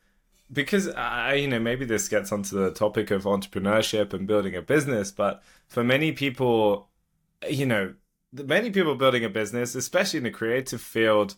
because 0.53 0.88
I, 0.88 1.35
you 1.35 1.48
know, 1.48 1.61
maybe 1.61 1.85
this 1.85 2.09
gets 2.09 2.33
onto 2.33 2.57
the 2.57 2.72
topic 2.72 3.11
of 3.11 3.25
entrepreneurship 3.25 4.12
and 4.12 4.27
building 4.27 4.57
a 4.57 4.62
business, 4.62 5.12
but 5.12 5.42
for 5.68 5.85
many 5.85 6.12
people, 6.12 6.88
you 7.48 7.64
know, 7.66 7.94
many 8.33 8.70
people 8.70 8.96
building 8.96 9.25
a 9.25 9.29
business, 9.29 9.75
especially 9.75 10.18
in 10.18 10.25
the 10.25 10.31
creative 10.31 10.81
field, 10.81 11.37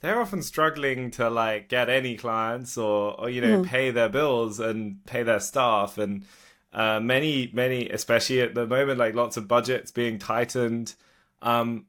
they're 0.00 0.20
often 0.20 0.42
struggling 0.42 1.10
to 1.12 1.28
like 1.28 1.68
get 1.68 1.88
any 1.88 2.16
clients 2.16 2.78
or, 2.78 3.20
or 3.20 3.28
you 3.28 3.40
know, 3.40 3.62
pay 3.62 3.90
their 3.90 4.08
bills 4.08 4.58
and 4.58 5.04
pay 5.04 5.22
their 5.22 5.40
staff 5.40 5.98
and. 5.98 6.24
Uh, 6.72 7.00
many, 7.00 7.50
many, 7.54 7.88
especially 7.88 8.42
at 8.42 8.54
the 8.54 8.66
moment, 8.66 8.98
like 8.98 9.14
lots 9.14 9.38
of 9.38 9.48
budgets 9.48 9.90
being 9.90 10.18
tightened. 10.18 10.94
Um, 11.40 11.86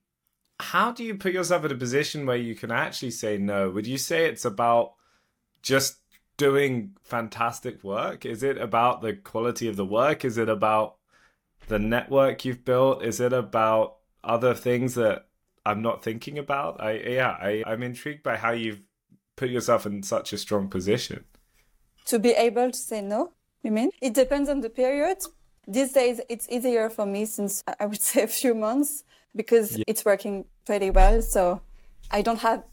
how 0.60 0.92
do 0.92 1.04
you 1.04 1.16
put 1.16 1.34
yourself 1.34 1.66
in 1.66 1.72
a 1.72 1.76
position 1.76 2.26
where 2.26 2.38
you 2.38 2.56
can 2.56 2.72
actually 2.72 3.12
say 3.12 3.38
no? 3.38 3.70
Would 3.70 3.88
you 3.88 3.98
say 3.98 4.26
it's 4.26 4.46
about 4.46 4.94
just 5.62 5.98
doing 6.38 6.96
fantastic 7.04 7.84
work? 7.84 8.26
Is 8.26 8.44
it 8.44 8.58
about 8.58 9.02
the 9.02 9.14
quality 9.14 9.68
of 9.68 9.76
the 9.76 9.86
work? 9.86 10.26
Is 10.26 10.38
it 10.38 10.50
about 10.50 10.96
the 11.68 11.80
network 11.80 12.44
you've 12.46 12.66
built? 12.66 13.04
Is 13.04 13.20
it 13.20 13.34
about 13.34 13.98
other 14.24 14.54
things 14.54 14.96
that 14.96 15.28
I'm 15.66 15.82
not 15.82 16.04
thinking 16.04 16.38
about? 16.38 16.82
I 16.82 16.94
yeah, 16.94 17.38
I, 17.40 17.64
I'm 17.66 17.84
intrigued 17.84 18.24
by 18.24 18.38
how 18.38 18.52
you've 18.52 18.82
put 19.36 19.50
yourself 19.50 19.86
in 19.86 20.02
such 20.02 20.34
a 20.34 20.38
strong 20.38 20.70
position. 20.70 21.26
To 22.06 22.18
be 22.20 22.32
able 22.32 22.72
to 22.72 22.78
say 22.78 23.02
no, 23.02 23.34
you 23.62 23.72
mean? 23.72 23.92
It 24.02 24.14
depends 24.14 24.50
on 24.50 24.62
the 24.62 24.70
period. 24.70 25.18
These 25.68 25.92
days, 25.92 26.22
it's 26.30 26.48
easier 26.50 26.90
for 26.90 27.06
me 27.06 27.26
since 27.26 27.64
I 27.80 27.86
would 27.86 28.02
say 28.10 28.24
a 28.24 28.28
few 28.28 28.56
months 28.56 29.04
because 29.38 29.80
it's 29.88 30.04
working 30.04 30.46
pretty 30.66 30.90
well. 30.90 31.22
So 31.22 31.62
I 32.12 32.22
don't 32.22 32.40
have 32.40 32.64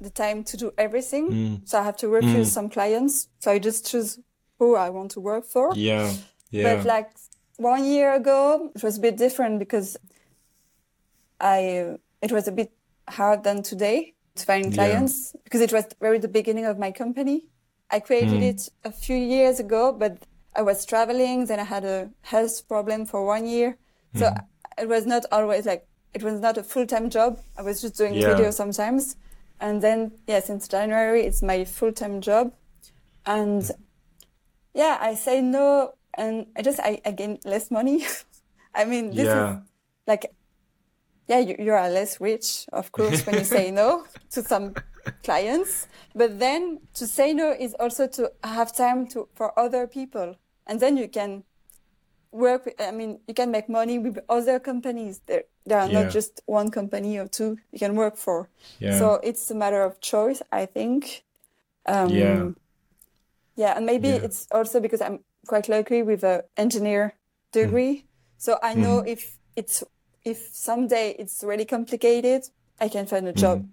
the 0.00 0.10
time 0.10 0.44
to 0.44 0.56
do 0.56 0.72
everything. 0.76 1.30
Mm. 1.30 1.68
So 1.68 1.78
I 1.78 1.84
have 1.84 1.96
to 1.98 2.08
refuse 2.08 2.50
mm. 2.50 2.52
some 2.52 2.68
clients. 2.68 3.28
So 3.38 3.52
I 3.52 3.58
just 3.58 3.86
choose 3.86 4.18
who 4.58 4.76
I 4.76 4.90
want 4.90 5.12
to 5.12 5.20
work 5.20 5.44
for. 5.44 5.72
Yeah, 5.74 6.12
yeah. 6.50 6.76
But 6.76 6.86
like 6.86 7.10
one 7.56 7.84
year 7.84 8.14
ago, 8.14 8.70
it 8.74 8.82
was 8.82 8.98
a 8.98 9.00
bit 9.00 9.16
different 9.16 9.58
because 9.58 9.96
I 11.40 11.96
it 12.22 12.32
was 12.32 12.48
a 12.48 12.52
bit 12.52 12.72
hard 13.08 13.44
than 13.44 13.62
today 13.62 14.14
to 14.36 14.44
find 14.44 14.66
Yeah. 14.66 14.74
clients 14.74 15.34
because 15.44 15.60
it 15.60 15.72
was 15.72 15.84
very 16.00 16.18
the 16.18 16.28
beginning 16.28 16.64
of 16.64 16.78
my 16.78 16.90
company. 16.90 17.46
I 17.90 18.00
created 18.00 18.40
mm. 18.40 18.50
it 18.50 18.68
a 18.84 18.90
few 18.90 19.16
years 19.16 19.60
ago, 19.60 19.92
but 19.92 20.26
I 20.56 20.62
was 20.62 20.84
traveling. 20.86 21.46
Then 21.46 21.60
I 21.60 21.64
had 21.64 21.84
a 21.84 22.10
health 22.22 22.66
problem 22.68 23.06
for 23.06 23.24
one 23.24 23.46
year, 23.46 23.76
so 24.14 24.32
it 24.78 24.88
was 24.88 25.06
not 25.06 25.24
always 25.30 25.66
like 25.66 25.86
it 26.14 26.22
was 26.22 26.40
not 26.40 26.58
a 26.58 26.62
full 26.62 26.86
time 26.86 27.10
job. 27.10 27.40
I 27.58 27.62
was 27.62 27.80
just 27.82 27.96
doing 27.96 28.14
Yeah. 28.14 28.28
video 28.28 28.50
sometimes, 28.50 29.16
and 29.60 29.82
then 29.82 30.12
yeah, 30.26 30.40
since 30.40 30.68
January 30.68 31.22
it's 31.26 31.42
my 31.42 31.64
full 31.64 31.92
time 31.92 32.20
job, 32.20 32.52
and 33.26 33.70
yeah, 34.74 34.98
I 35.00 35.14
say 35.14 35.40
no, 35.40 35.94
and 36.16 36.46
I 36.56 36.62
just 36.62 36.80
I, 36.80 37.00
I 37.04 37.10
gain 37.12 37.38
less 37.44 37.70
money. 37.70 38.04
I 38.74 38.84
mean, 38.84 39.14
this 39.14 39.28
yeah, 39.28 39.52
is 39.52 39.58
like 40.06 40.26
yeah, 41.28 41.38
you, 41.40 41.56
you 41.58 41.72
are 41.72 41.88
less 41.90 42.20
rich, 42.20 42.66
of 42.72 42.92
course, 42.92 43.24
when 43.26 43.36
you 43.38 43.44
say 43.44 43.70
no 43.70 44.04
to 44.30 44.42
some 44.42 44.76
clients. 45.22 45.88
But 46.14 46.38
then 46.38 46.80
to 46.94 47.06
say 47.06 47.32
no 47.32 47.52
is 47.52 47.74
also 47.80 48.06
to 48.08 48.32
have 48.42 48.74
time 48.74 49.06
to 49.08 49.28
for 49.34 49.58
other 49.58 49.86
people, 49.86 50.36
and 50.66 50.80
then 50.80 50.96
you 50.96 51.08
can 51.08 51.44
work. 52.34 52.66
With, 52.66 52.80
I 52.80 52.92
mean, 52.92 53.20
you 53.28 53.34
can 53.34 53.50
make 53.50 53.68
money 53.68 53.98
with 53.98 54.18
other 54.28 54.60
companies. 54.60 55.20
There, 55.26 55.44
there 55.66 55.80
are 55.80 55.88
Yeah. 55.88 56.02
not 56.02 56.10
just 56.12 56.42
one 56.46 56.70
company 56.70 57.18
or 57.18 57.28
two 57.28 57.58
you 57.72 57.78
can 57.78 57.96
work 57.96 58.16
for. 58.16 58.50
Yeah. 58.80 58.98
So 58.98 59.14
it's 59.22 59.50
a 59.50 59.54
matter 59.54 59.82
of 59.82 60.00
choice, 60.00 60.42
I 60.52 60.66
think. 60.66 61.24
Um, 61.86 62.10
Yeah. 62.10 62.50
Yeah, 63.56 63.76
and 63.76 63.86
maybe 63.86 64.08
Yeah. 64.08 64.24
it's 64.24 64.46
also 64.50 64.80
because 64.80 65.00
I'm 65.00 65.20
quite 65.46 65.68
lucky 65.68 66.02
with 66.02 66.24
a 66.24 66.44
engineer 66.56 67.14
degree. 67.52 68.06
So 68.38 68.58
I 68.62 68.74
know 68.74 68.98
Mm-hmm. 68.98 69.08
if 69.08 69.38
it's 69.56 69.84
if 70.24 70.48
someday 70.52 71.14
it's 71.18 71.44
really 71.44 71.64
complicated, 71.66 72.42
I 72.80 72.88
can 72.88 73.06
find 73.06 73.28
a 73.28 73.32
job. 73.32 73.66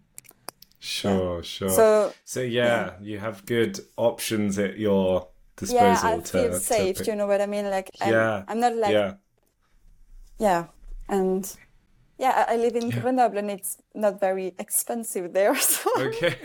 Sure, 0.80 1.44
sure. 1.44 1.70
So, 1.70 2.14
So 2.26 2.42
yeah, 2.42 2.94
you 3.02 3.20
have 3.20 3.46
good 3.46 3.80
options 3.98 4.58
at 4.58 4.78
your 4.80 5.31
disposal 5.62 6.10
yeah, 6.10 6.18
I 6.18 6.20
to, 6.20 6.24
feel 6.24 6.52
to 6.52 6.60
safe. 6.60 6.98
pick- 6.98 7.08
you 7.08 7.16
know 7.16 7.28
what 7.28 7.42
I 7.42 7.46
mean? 7.48 7.70
Like 7.70 7.92
I'm, 8.02 8.12
Yeah, 8.14 8.44
I'm 8.48 8.60
not 8.60 8.76
like 8.76 8.92
yeah, 8.92 9.14
yeah. 10.40 10.66
and 11.10 11.58
yeah, 12.20 12.46
I 12.50 12.54
I 12.54 12.58
live 12.58 12.76
in 12.76 12.92
Grenoble 12.92 13.38
and 13.40 13.52
it's 13.52 13.78
not 13.96 14.20
very 14.20 14.54
expensive 14.60 15.34
there. 15.34 15.56
So 15.74 15.90
Okay. 15.98 16.36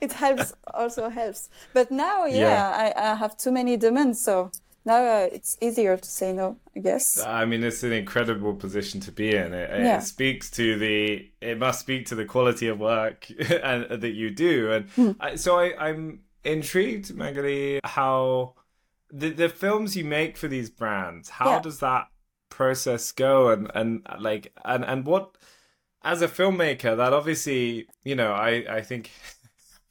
it 0.00 0.12
helps 0.12 0.54
also 0.74 1.08
helps 1.10 1.48
but 1.72 1.90
now 1.90 2.26
yeah, 2.26 2.38
Yeah. 2.38 2.92
I, 2.96 3.12
I 3.12 3.14
have 3.16 3.36
too 3.36 3.52
many 3.52 3.76
demands 3.76 4.20
so 4.22 4.50
now 4.84 5.04
uh, 5.04 5.28
it's 5.32 5.56
easier 5.60 5.96
to 5.96 6.08
say 6.08 6.32
no 6.32 6.56
i 6.76 6.80
guess 6.80 7.20
I 7.20 7.44
mean, 7.44 7.62
it's 7.64 7.82
an 7.82 7.92
incredible 7.92 8.54
position 8.54 9.00
to 9.00 9.12
be 9.12 9.34
in. 9.36 9.52
It, 9.52 9.70
Yeah. 9.70 9.98
it 9.98 10.02
speaks 10.02 10.50
to 10.52 10.78
the. 10.78 11.30
It 11.40 11.58
must 11.58 11.80
speak 11.80 12.06
to 12.06 12.14
the 12.14 12.24
quality 12.24 12.68
of 12.68 12.78
work 12.80 13.28
and 13.62 13.84
that 14.02 14.12
you 14.14 14.30
do. 14.30 14.72
And 14.72 14.90
Hmm. 14.96 15.12
I, 15.20 15.36
so 15.36 15.58
I, 15.58 15.88
I'm 15.88 16.20
intrigued, 16.44 17.14
Magali, 17.14 17.80
how 17.84 18.54
the 19.10 19.30
the 19.30 19.48
films 19.48 19.96
you 19.96 20.04
make 20.04 20.36
for 20.36 20.48
these 20.48 20.70
brands. 20.70 21.28
How 21.30 21.50
Yeah. 21.52 21.60
does 21.60 21.80
that 21.80 22.08
process 22.48 23.12
go? 23.12 23.48
And 23.50 23.70
and 23.74 24.06
like 24.18 24.52
and 24.64 24.84
and 24.84 25.04
what 25.06 25.36
as 26.02 26.22
a 26.22 26.28
filmmaker, 26.28 26.96
that 26.96 27.12
obviously 27.12 27.86
you 28.04 28.14
know 28.14 28.32
I 28.32 28.64
I 28.68 28.82
think. 28.82 29.10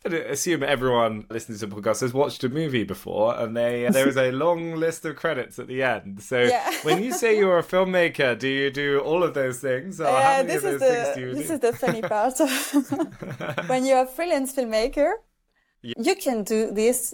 I 0.06 0.16
assume 0.16 0.64
everyone 0.64 1.26
listening 1.30 1.60
to 1.60 1.66
the 1.68 1.76
podcast 1.76 2.00
has 2.00 2.14
watched 2.14 2.42
a 2.46 2.50
movie 2.50 2.86
before, 2.86 3.38
and 3.38 3.56
they 3.56 3.90
there 3.92 4.08
is 4.08 4.16
a 4.16 4.32
long 4.32 4.76
list 4.76 5.04
of 5.04 5.18
credits 5.18 5.60
at 5.60 5.68
the 5.68 5.84
end. 5.84 6.24
So 6.24 6.40
Yeah. 6.44 6.72
when 6.84 7.04
you 7.04 7.12
say 7.12 7.38
you're 7.38 7.60
a 7.60 7.64
filmmaker, 7.64 8.40
do 8.40 8.48
you 8.48 8.72
do 8.72 9.00
all 9.02 9.24
of 9.24 9.34
those 9.34 9.60
things? 9.60 10.00
Or 10.00 10.06
how 10.06 10.38
yeah 10.38 10.38
many 10.38 10.54
this 10.54 10.64
is 10.64 10.80
those 10.80 10.90
things 10.90 11.16
do 11.16 11.36
the 11.36 11.36
this 11.36 11.48
do? 11.50 11.54
is 11.56 11.60
the 11.60 11.74
funny 11.74 12.02
part 12.02 12.40
when 13.68 13.86
you're 13.86 14.04
a 14.04 14.06
freelance 14.06 14.54
filmmaker 14.56 15.12
you 15.82 16.16
can 16.16 16.44
do 16.44 16.72
this 16.72 17.14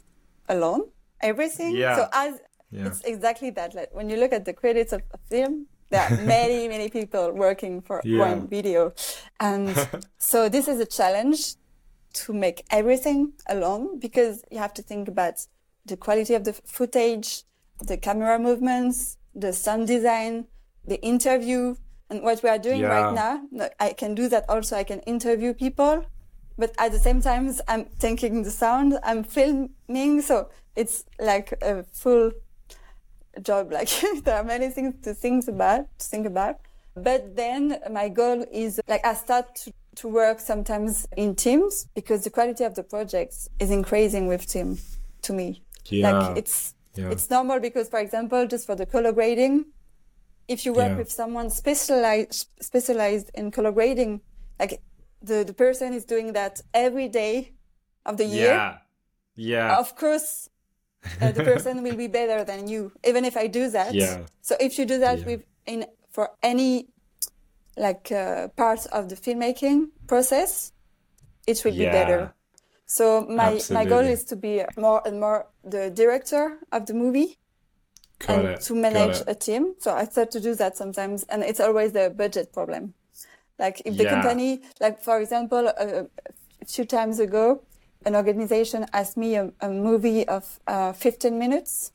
alone 0.50 0.82
everything 1.22 1.76
Yeah. 1.76 1.96
so 1.98 2.08
as 2.14 2.34
Yeah. 2.72 2.88
it's 2.88 3.02
exactly 3.04 3.52
that 3.52 3.74
like 3.76 3.90
when 3.94 4.10
you 4.10 4.18
look 4.18 4.34
at 4.34 4.46
the 4.46 4.54
credits 4.54 4.92
of 4.94 5.02
a 5.14 5.18
film 5.30 5.68
there 5.92 6.02
are 6.02 6.18
many 6.36 6.68
many 6.68 6.90
people 6.90 7.32
working 7.32 7.82
for 7.82 8.02
Yeah. 8.04 8.20
one 8.20 8.48
video 8.48 8.94
and 9.40 9.70
so 10.18 10.50
this 10.50 10.68
is 10.68 10.80
a 10.80 10.86
challenge 10.86 11.56
to 12.14 12.34
make 12.34 12.64
everything 12.70 13.34
alone 13.48 14.00
because 14.00 14.44
you 14.52 14.58
have 14.58 14.74
to 14.74 14.82
think 14.82 15.08
about 15.08 15.36
the 15.86 15.98
quality 15.98 16.34
of 16.34 16.44
the 16.44 16.54
footage 16.54 17.44
the 17.92 17.98
camera 17.98 18.40
movements 18.40 19.18
the 19.36 19.52
sound 19.54 19.88
design 19.88 20.48
the 20.88 21.00
interview 21.02 21.76
and 22.10 22.22
what 22.24 22.42
we 22.44 22.50
are 22.50 22.60
doing 22.60 22.82
Yeah. 22.82 22.94
right 22.96 23.14
now 23.14 23.70
i 23.80 23.94
can 23.94 24.16
do 24.16 24.28
that 24.30 24.46
also 24.50 24.76
i 24.78 24.84
can 24.84 25.00
interview 25.02 25.54
people 25.54 26.06
but 26.58 26.72
at 26.78 26.92
the 26.92 27.00
same 27.00 27.22
time 27.22 27.52
i'm 27.68 27.86
taking 28.00 28.44
the 28.44 28.52
sound 28.52 28.98
i'm 29.04 29.24
filming 29.24 30.22
so 30.22 30.50
it's 30.76 31.04
like 31.20 31.54
a 31.62 31.84
full 31.84 32.32
job 33.42 33.72
like 33.72 33.90
there 34.24 34.36
are 34.38 34.44
many 34.44 34.70
things 34.70 34.94
to 35.04 35.14
think 35.14 35.48
about 35.48 35.86
to 36.00 36.06
think 36.08 36.26
about 36.26 36.56
but 36.96 37.36
then 37.36 37.78
my 37.92 38.08
goal 38.08 38.46
is 38.52 38.80
like 38.88 39.06
i 39.06 39.14
start 39.14 39.54
to, 39.56 39.72
to 39.96 40.08
work 40.08 40.40
sometimes 40.40 41.06
in 41.18 41.36
teams 41.36 41.88
because 41.96 42.24
the 42.24 42.30
quality 42.30 42.64
of 42.64 42.76
the 42.76 42.84
projects 42.84 43.50
is 43.60 43.70
increasing 43.72 44.28
with 44.28 44.46
team 44.48 44.78
to 45.22 45.34
me 45.34 45.62
Yeah. 45.90 46.12
like 46.12 46.38
it's 46.38 46.74
Yeah. 46.96 47.12
it's 47.12 47.30
normal 47.30 47.60
because 47.60 47.90
for 47.90 48.00
example 48.00 48.48
just 48.48 48.66
for 48.66 48.76
the 48.76 48.86
color 48.86 49.12
grading 49.12 49.66
if 50.48 50.66
you 50.66 50.72
work 50.74 50.92
Yeah. 50.92 50.98
with 50.98 51.12
someone 51.12 51.50
specialized 51.50 52.48
specialized 52.62 53.32
in 53.34 53.52
color 53.52 53.72
grading 53.74 54.22
like 54.60 54.82
the, 55.22 55.44
the 55.44 55.54
person 55.54 55.94
is 55.94 56.06
doing 56.06 56.34
that 56.34 56.62
every 56.74 57.08
day 57.08 57.52
of 58.06 58.18
the 58.18 58.26
year 58.26 58.54
yeah. 58.54 58.78
Yeah. 59.36 59.78
of 59.80 59.96
course 59.96 60.50
uh, 61.22 61.32
the 61.32 61.44
person 61.44 61.84
will 61.84 61.96
be 61.96 62.08
better 62.08 62.44
than 62.44 62.68
you 62.68 62.92
even 63.04 63.26
if 63.26 63.36
i 63.38 63.48
do 63.48 63.70
that 63.70 63.94
Yeah. 63.94 64.26
so 64.42 64.56
if 64.60 64.78
you 64.80 64.86
do 64.86 65.00
that 65.00 65.20
Yeah. 65.20 65.26
with 65.26 65.44
in 65.66 65.86
for 66.12 66.30
any 66.42 66.88
like 67.78 68.12
uh, 68.12 68.48
parts 68.56 68.86
of 68.88 69.10
the 69.10 69.16
filmmaking 69.16 69.90
process 70.08 70.72
it 71.48 71.64
will 71.64 71.74
Yeah. 71.74 71.92
be 71.92 71.98
better 71.98 72.34
so 72.86 73.26
my 73.28 73.60
my 73.72 73.84
goal 73.86 74.06
is 74.06 74.24
to 74.26 74.36
be 74.36 74.64
more 74.78 75.02
and 75.08 75.20
more 75.20 75.48
the 75.64 75.90
director 75.90 76.60
of 76.72 76.86
the 76.86 76.94
movie 76.94 77.40
Got 78.20 78.30
and 78.40 78.48
it. 78.50 78.62
to 78.62 78.74
manage 78.76 79.22
a 79.28 79.36
team. 79.36 79.76
So 79.80 79.94
I 79.94 80.06
start 80.06 80.32
to 80.32 80.40
do 80.40 80.56
that 80.56 80.78
sometimes, 80.78 81.24
and 81.28 81.44
it's 81.44 81.60
always 81.60 81.92
the 81.92 82.10
budget 82.16 82.54
problem. 82.54 82.94
Like 83.60 83.82
if 83.86 83.98
the 83.98 84.04
Yeah. 84.04 84.10
company, 84.22 84.62
like 84.82 85.02
for 85.02 85.20
example, 85.20 85.68
a, 85.68 86.06
a 86.62 86.66
few 86.68 86.86
times 86.86 87.20
ago, 87.20 87.62
an 88.06 88.16
organization 88.16 88.86
asked 88.94 89.18
me 89.18 89.36
a, 89.36 89.52
a 89.62 89.70
movie 89.70 90.28
of 90.28 90.60
uh, 90.68 90.94
15 90.94 91.40
minutes, 91.40 91.92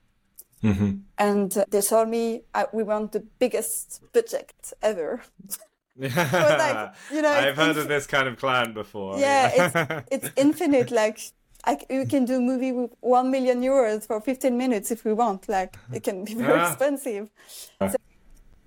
Mhm. 0.63 1.01
and 1.19 1.57
uh, 1.57 1.65
they 1.71 1.81
told 1.83 2.09
me 2.09 2.43
uh, 2.55 2.65
we 2.73 2.83
want 2.83 3.13
the 3.13 3.21
biggest 3.39 4.01
budget 4.13 4.53
ever. 4.83 5.21
like, 5.97 6.95
you 7.13 7.21
know, 7.23 7.29
I've 7.31 7.57
heard 7.57 7.77
of 7.77 7.89
this 7.89 8.07
kind 8.07 8.29
of 8.29 8.37
client 8.39 8.75
before. 8.75 9.19
Yeah, 9.19 9.51
it's 9.55 9.75
it's 10.11 10.31
infinite. 10.37 10.91
Like 10.91 11.21
I, 11.65 11.77
we 11.91 12.07
can 12.07 12.25
do 12.25 12.37
a 12.37 12.41
movie 12.41 12.73
with 12.73 12.93
one 13.01 13.31
million 13.31 13.61
euros 13.63 14.07
for 14.07 14.21
15 14.21 14.57
minutes 14.57 14.91
if 14.91 15.05
we 15.05 15.13
want. 15.13 15.49
Like 15.49 15.77
it 15.93 16.03
can 16.05 16.25
be 16.25 16.35
very 16.35 16.59
Ah. 16.59 16.73
expensive. 16.73 17.29
So, 17.79 17.97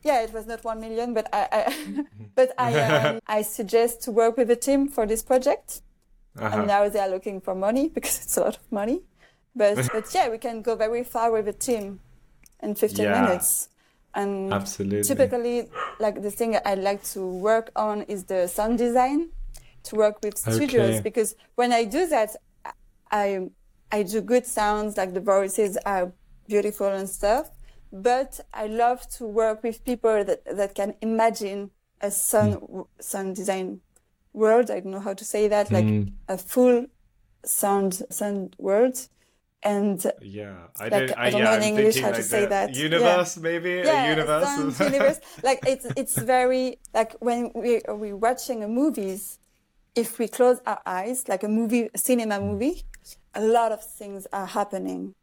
yeah, 0.03 0.21
it 0.21 0.33
was 0.33 0.45
not 0.45 0.63
one 0.63 0.79
million, 0.81 1.13
but 1.13 1.27
I, 1.33 1.47
I 1.51 2.05
but 2.35 2.51
I 2.57 2.79
um, 2.81 3.19
I 3.27 3.41
suggest 3.41 4.01
to 4.03 4.11
work 4.11 4.37
with 4.37 4.49
a 4.51 4.55
team 4.55 4.87
for 4.89 5.05
this 5.05 5.23
project. 5.23 5.81
Uh-huh. 6.37 6.57
And 6.57 6.67
now 6.67 6.89
they 6.89 6.99
are 6.99 7.09
looking 7.09 7.41
for 7.41 7.53
money 7.55 7.89
because 7.95 8.17
it's 8.23 8.37
a 8.37 8.41
lot 8.41 8.57
of 8.57 8.71
money. 8.71 9.01
But 9.55 9.75
but 9.93 10.13
yeah, 10.13 10.29
we 10.29 10.37
can 10.37 10.61
go 10.61 10.75
very 10.75 11.03
far 11.03 11.31
with 11.31 11.47
a 11.47 11.53
team 11.53 11.99
in 12.61 12.75
15 12.75 13.05
Yeah. 13.05 13.21
minutes. 13.21 13.69
And 14.15 14.53
Absolutely. 14.53 15.03
typically 15.03 15.69
like 15.99 16.21
the 16.21 16.29
thing 16.29 16.55
i 16.65 16.75
like 16.75 17.01
to 17.15 17.25
work 17.25 17.71
on 17.75 18.03
is 18.03 18.25
the 18.25 18.47
sound 18.47 18.77
design 18.77 19.29
to 19.87 19.95
work 19.95 20.19
with 20.21 20.37
studios 20.37 20.93
Okay. 20.95 21.01
because 21.01 21.35
when 21.55 21.73
i 21.73 21.83
do 21.83 22.05
that 22.05 22.29
i 23.11 23.49
i 23.91 24.03
do 24.03 24.21
good 24.21 24.45
sounds 24.45 24.97
like 24.97 25.15
the 25.15 25.19
voices 25.19 25.77
are 25.93 26.11
beautiful 26.47 26.85
and 26.99 27.09
stuff 27.09 27.49
but 27.93 28.39
i 28.53 28.65
love 28.67 29.07
to 29.07 29.23
work 29.25 29.61
with 29.63 29.83
people 29.85 30.23
that 30.25 30.43
that 30.45 30.73
can 30.75 30.95
imagine 31.01 31.69
a 32.01 32.09
sound 32.09 32.57
sound 32.99 33.35
design 33.35 33.79
world 34.33 34.71
i 34.71 34.79
don't 34.79 34.91
know 34.91 34.99
how 34.99 35.13
to 35.13 35.23
say 35.23 35.47
that 35.47 35.71
like 35.71 35.85
Mm. 35.85 36.11
a 36.27 36.37
full 36.37 36.87
sound 37.45 38.01
sound 38.09 38.55
world 38.57 39.07
and 39.65 40.05
Yeah, 40.21 40.67
I 40.77 40.89
Like, 40.89 40.91
don't. 40.91 41.17
I 41.17 41.29
don't 41.29 41.39
yeah, 41.39 41.45
know 41.45 41.53
in 41.53 41.63
I'm 41.63 41.69
English 41.69 41.99
how 42.01 42.09
to 42.09 42.15
like 42.15 42.23
say 42.23 42.41
the 42.41 42.47
that. 42.49 42.75
Yeah. 42.75 42.83
Universe, 42.83 43.37
maybe 43.37 43.69
yeah, 43.85 44.03
a 44.05 44.09
universe. 44.09 44.43
sound 44.45 44.79
universe. 44.91 45.19
Like 45.41 45.59
it's 45.65 45.85
it's 45.95 46.17
very 46.17 46.79
like 46.93 47.15
when 47.21 47.51
we 47.55 47.81
we're 47.87 48.17
watching 48.17 48.61
a 48.63 48.67
movies, 48.67 49.39
if 49.95 50.19
we 50.19 50.27
close 50.27 50.59
our 50.65 50.81
eyes, 50.85 51.29
like 51.29 51.43
a 51.43 51.47
movie, 51.47 51.89
a 51.93 51.97
cinema 51.97 52.41
movie, 52.41 52.83
a 53.33 53.41
lot 53.41 53.71
of 53.71 53.81
things 53.99 54.27
are 54.33 54.47
happening, 54.47 55.15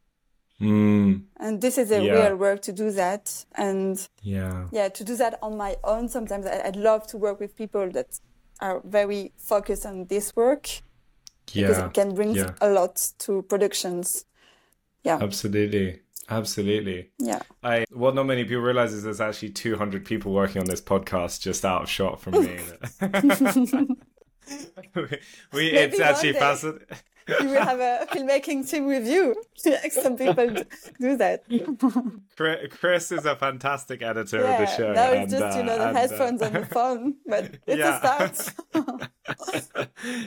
Mm, 0.61 1.23
and 1.37 1.59
this 1.59 1.77
is 1.77 1.91
a 1.91 2.01
Yeah. 2.03 2.13
real 2.27 2.35
work 2.35 2.61
to 2.63 2.71
do 2.71 2.91
that. 2.91 3.45
And 3.55 4.07
yeah. 4.21 4.67
yeah, 4.71 4.89
to 4.89 5.03
do 5.03 5.15
that 5.17 5.39
on 5.41 5.57
my 5.57 5.75
own, 5.83 6.07
sometimes 6.07 6.45
I, 6.45 6.61
I'd 6.67 6.75
love 6.75 7.07
to 7.07 7.17
work 7.17 7.39
with 7.39 7.55
people 7.55 7.89
that 7.91 8.19
are 8.59 8.79
very 8.85 9.33
focused 9.37 9.85
on 9.87 10.05
this 10.05 10.35
work 10.35 10.69
because 11.53 11.79
it 11.79 11.93
can 11.93 12.13
bring 12.13 12.35
yeah. 12.35 12.51
a 12.61 12.69
lot 12.69 13.11
to 13.19 13.41
productions. 13.43 14.25
Yeah, 15.03 15.17
Absolutely. 15.21 16.01
Absolutely. 16.29 17.09
yeah. 17.17 17.41
I 17.63 17.85
what 17.91 18.15
not 18.15 18.25
many 18.25 18.43
people 18.45 18.61
realize 18.61 18.93
is 18.93 19.03
there's 19.03 19.19
actually 19.19 19.49
200 19.49 20.05
people 20.05 20.31
working 20.31 20.61
on 20.61 20.67
this 20.67 20.79
podcast 20.79 21.41
just 21.41 21.65
out 21.65 21.81
of 21.81 21.89
shot 21.89 22.21
from 22.21 22.33
me. 22.33 22.59
we, 24.95 25.07
we- 25.53 25.71
it's 25.71 25.99
actually 25.99 26.33
fascinating. 26.33 26.87
You 27.27 27.47
will 27.47 27.61
have 27.61 27.79
a 27.79 28.07
filmmaking 28.11 28.69
team 28.69 28.85
with 28.87 29.07
you. 29.07 29.35
Some 29.91 30.17
people 30.17 30.47
do 30.99 31.17
that. 31.17 31.43
Chris 32.71 33.11
is 33.11 33.25
a 33.25 33.35
fantastic 33.35 34.01
editor 34.01 34.41
yeah, 34.41 34.51
of 34.51 34.59
the 34.59 34.75
show. 34.77 34.93
Now 34.93 35.11
it's 35.11 35.31
just, 35.31 35.57
you 35.57 35.63
know, 35.63 35.77
the 35.77 35.87
and, 35.89 35.97
headphones 35.97 36.41
uh, 36.41 36.45
on 36.45 36.53
the 36.53 36.65
phone, 36.65 37.15
but 37.25 37.45
it's 37.67 37.79
yeah. 37.79 38.27
a 38.27 38.33
start. 38.33 38.53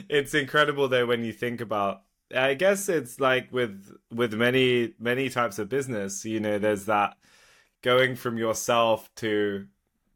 it's 0.09 0.33
incredible 0.33 0.87
though 0.87 1.05
when 1.05 1.23
you 1.23 1.33
think 1.33 1.61
about 1.61 2.01
I 2.35 2.55
guess 2.55 2.89
it's 2.89 3.19
like 3.19 3.51
with 3.51 3.95
with 4.11 4.33
many 4.33 4.93
many 4.99 5.29
types 5.29 5.59
of 5.59 5.69
business, 5.69 6.25
you 6.25 6.39
know, 6.39 6.57
there's 6.57 6.85
that 6.85 7.17
going 7.81 8.15
from 8.15 8.37
yourself 8.37 9.13
to 9.15 9.67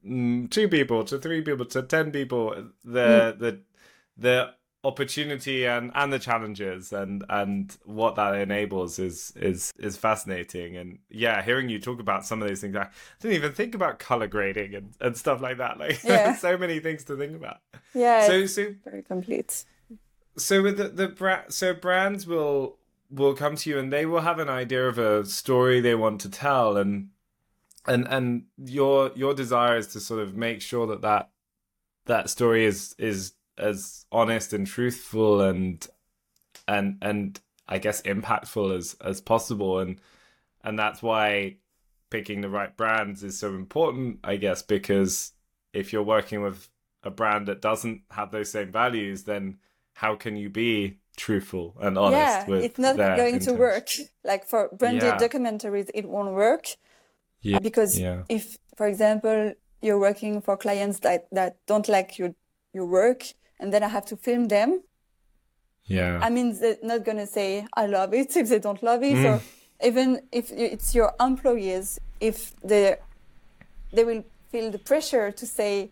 mm, 0.05 0.49
two 0.49 0.67
people 0.67 1.03
to 1.03 1.19
three 1.19 1.41
people 1.41 1.65
to 1.65 1.83
ten 1.83 2.11
people 2.11 2.69
the 2.83 3.35
mm. 3.35 3.39
the 3.39 3.61
the 4.17 4.53
opportunity 4.83 5.65
and 5.65 5.91
and 5.93 6.13
the 6.13 6.19
challenges 6.19 6.93
and 6.93 7.25
and 7.29 7.77
what 7.83 8.15
that 8.15 8.35
enables 8.35 8.97
is 8.97 9.33
is 9.35 9.73
is 9.77 9.97
fascinating. 9.97 10.77
And 10.77 10.99
yeah 11.09 11.41
hearing 11.41 11.69
you 11.69 11.79
talk 11.79 11.99
about 11.99 12.25
some 12.25 12.41
of 12.41 12.47
these 12.47 12.61
things 12.61 12.75
i 12.75 12.87
didn't 13.19 13.35
even 13.35 13.51
think 13.51 13.75
about 13.75 13.99
color 13.99 14.27
grading 14.27 14.75
and, 14.75 14.93
and 15.01 15.17
stuff 15.17 15.41
like 15.41 15.57
that. 15.57 15.77
Like 15.79 16.03
yeah. 16.03 16.35
so 16.47 16.57
many 16.57 16.79
things 16.79 17.03
to 17.05 17.17
think 17.17 17.35
about. 17.35 17.57
Yeah 17.93 18.27
so 18.27 18.45
so 18.45 18.75
very 18.85 19.03
complete. 19.03 19.65
So 20.37 20.61
with 20.63 20.77
the 20.77 20.89
the 20.89 21.07
bra- 21.09 21.49
so 21.49 21.73
brands 21.73 22.25
will 22.25 22.77
will 23.09 23.33
come 23.33 23.55
to 23.57 23.69
you 23.69 23.79
and 23.79 23.91
they 23.91 24.05
will 24.05 24.21
have 24.21 24.39
an 24.39 24.49
idea 24.49 24.87
of 24.87 24.97
a 24.97 25.25
story 25.25 25.81
they 25.81 25.95
want 25.95 26.21
to 26.21 26.29
tell. 26.29 26.77
And 26.77 27.09
and 27.85 28.07
and 28.07 28.43
your 28.57 29.11
your 29.15 29.33
desire 29.33 29.77
is 29.77 29.87
to 29.87 29.99
sort 29.99 30.21
of 30.21 30.35
make 30.35 30.61
sure 30.61 30.87
that 30.87 31.01
that 31.01 31.29
that 32.05 32.29
story 32.29 32.65
is 32.65 32.95
is 32.97 33.33
as 33.59 34.05
honest 34.11 34.53
and 34.53 34.65
truthful 34.65 35.41
and 35.41 35.85
and 36.67 36.97
and 37.01 37.39
I 37.67 37.77
guess 37.77 38.01
impactful 38.01 38.77
as 38.77 38.95
as 39.03 39.21
possible 39.21 39.79
and 39.79 39.99
and 40.63 40.77
that's 40.77 41.01
why 41.01 41.57
picking 42.09 42.41
the 42.41 42.49
right 42.49 42.75
brands 42.75 43.23
is 43.23 43.37
so 43.37 43.49
important 43.49 44.19
I 44.23 44.37
guess 44.37 44.61
because 44.61 45.33
if 45.73 45.93
you're 45.93 46.03
working 46.03 46.41
with 46.41 46.69
a 47.03 47.11
brand 47.11 47.47
that 47.47 47.61
doesn't 47.61 48.01
have 48.11 48.31
those 48.31 48.51
same 48.51 48.71
values 48.71 49.23
then 49.23 49.57
how 49.93 50.15
can 50.15 50.35
you 50.35 50.49
be 50.49 50.97
truthful 51.17 51.75
and 51.81 51.97
honest 51.97 52.47
yeah, 52.47 52.55
it's 52.55 52.79
not 52.79 52.95
going 52.95 53.35
intention. 53.35 53.53
to 53.53 53.59
work 53.59 53.89
like 54.23 54.45
for 54.45 54.69
branded 54.77 55.03
yeah. 55.03 55.17
documentaries 55.17 55.89
it 55.93 56.07
won't 56.07 56.33
work 56.33 56.67
yeah. 57.41 57.59
because 57.59 57.99
yeah. 57.99 58.23
if 58.29 58.57
for 58.75 58.87
example 58.87 59.53
you're 59.81 59.99
working 59.99 60.41
for 60.41 60.57
clients 60.57 60.99
that 60.99 61.27
that 61.31 61.57
don't 61.67 61.87
like 61.87 62.17
your 62.17 62.33
your 62.73 62.85
work 62.85 63.23
and 63.59 63.73
then 63.73 63.83
I 63.83 63.87
have 63.87 64.05
to 64.05 64.17
film 64.17 64.47
them. 64.47 64.81
Yeah. 65.85 66.19
I 66.21 66.29
mean, 66.29 66.57
they're 66.59 66.77
not 66.83 67.03
going 67.03 67.17
to 67.17 67.27
say, 67.27 67.65
I 67.73 67.87
love 67.87 68.13
it 68.13 68.35
if 68.41 68.49
they 68.49 68.59
don't 68.59 68.81
love 68.81 69.03
it. 69.03 69.15
Mm. 69.15 69.25
Or 69.25 69.41
even 69.85 70.21
if 70.31 70.51
it's 70.51 70.93
your 70.93 71.13
employees, 71.19 71.99
if 72.19 72.53
they, 72.61 72.95
they 73.91 74.03
will 74.03 74.23
feel 74.51 74.71
the 74.71 74.79
pressure 74.79 75.31
to 75.31 75.45
say, 75.45 75.91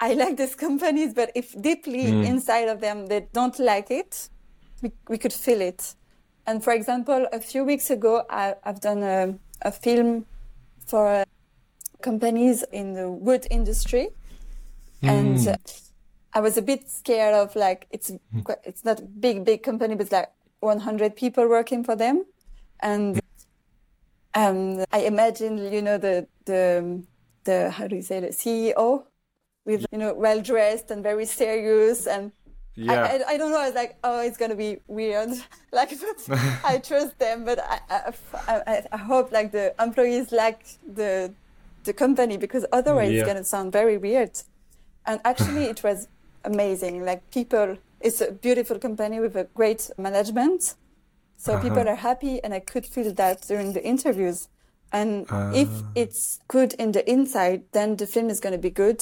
I 0.00 0.14
like 0.14 0.36
these 0.36 0.56
companies, 0.56 1.14
but 1.14 1.30
if 1.34 1.60
deeply 1.60 2.06
mm. 2.06 2.26
inside 2.26 2.68
of 2.68 2.80
them 2.80 3.06
they 3.06 3.28
don't 3.32 3.56
like 3.60 3.90
it, 3.90 4.28
we, 4.82 4.90
we 5.08 5.18
could 5.18 5.32
feel 5.32 5.60
it. 5.60 5.94
And 6.46 6.62
for 6.62 6.72
example, 6.72 7.28
a 7.32 7.38
few 7.38 7.62
weeks 7.64 7.90
ago, 7.90 8.24
I, 8.28 8.56
have 8.64 8.80
done 8.80 9.02
a, 9.04 9.38
a 9.62 9.70
film 9.70 10.26
for 10.86 11.06
uh, 11.06 11.24
companies 12.00 12.64
in 12.72 12.94
the 12.94 13.08
wood 13.08 13.46
industry. 13.50 14.08
Mm. 15.02 15.08
And 15.08 15.48
uh, 15.48 15.56
I 16.34 16.40
was 16.40 16.56
a 16.56 16.62
bit 16.62 16.88
scared 16.88 17.34
of 17.34 17.54
like 17.56 17.86
it's 17.90 18.08
hmm. 18.08 18.40
it's 18.64 18.84
not 18.84 19.00
a 19.00 19.02
big 19.02 19.44
big 19.44 19.62
company, 19.62 19.94
but 19.94 20.10
like 20.10 20.30
100 20.60 21.16
people 21.16 21.48
working 21.48 21.84
for 21.84 21.96
them, 21.96 22.24
and 22.80 23.20
um, 24.34 24.84
I 24.92 25.00
imagine 25.00 25.72
you 25.72 25.82
know 25.82 25.98
the 25.98 26.26
the 26.46 27.02
the 27.44 27.70
how 27.70 27.86
do 27.86 27.96
you 27.96 28.02
say 28.02 28.20
the 28.20 28.28
CEO 28.28 29.04
with 29.64 29.86
you 29.92 29.98
know 29.98 30.14
well 30.14 30.40
dressed 30.40 30.90
and 30.90 31.02
very 31.02 31.26
serious 31.26 32.06
and 32.06 32.32
yeah. 32.74 32.92
I, 32.92 32.96
I, 32.96 33.34
I, 33.34 33.36
don't 33.36 33.50
know. 33.50 33.60
I 33.60 33.66
was 33.66 33.74
like, 33.74 33.98
oh, 34.02 34.20
it's 34.20 34.38
gonna 34.38 34.54
be 34.54 34.78
weird. 34.86 35.28
like, 35.72 35.90
but 35.90 36.38
I 36.64 36.78
trust 36.78 37.18
them, 37.18 37.44
but 37.44 37.58
I, 37.60 38.14
I, 38.48 38.82
I, 38.90 38.96
hope 38.96 39.30
like 39.30 39.52
the 39.52 39.74
employees 39.78 40.32
like 40.32 40.64
the 40.90 41.34
the 41.84 41.92
company 41.92 42.38
because 42.38 42.64
otherwise 42.72 43.12
yeah. 43.12 43.18
it's 43.18 43.26
gonna 43.26 43.44
sound 43.44 43.72
very 43.72 43.98
weird. 43.98 44.30
And 45.04 45.20
actually, 45.24 45.64
it 45.64 45.82
was 45.82 46.08
amazing. 46.44 47.04
Like 47.04 47.30
people, 47.30 47.78
it's 48.00 48.20
a 48.20 48.32
beautiful 48.32 48.78
company 48.78 49.20
with 49.20 49.36
a 49.36 49.44
great 49.54 49.90
management. 49.98 50.74
So 51.36 51.54
uh-huh. 51.54 51.62
people 51.62 51.88
are 51.88 51.96
happy, 51.96 52.42
and 52.42 52.54
I 52.54 52.60
could 52.60 52.86
feel 52.86 53.12
that 53.14 53.42
during 53.42 53.72
the 53.72 53.84
interviews. 53.84 54.48
And 54.92 55.26
uh. 55.30 55.52
if 55.54 55.68
it's 55.94 56.38
good 56.48 56.74
in 56.74 56.92
the 56.92 57.08
inside, 57.10 57.64
then 57.72 57.96
the 57.96 58.06
film 58.06 58.28
is 58.30 58.40
going 58.40 58.52
to 58.52 58.58
be 58.58 58.70
good. 58.70 58.98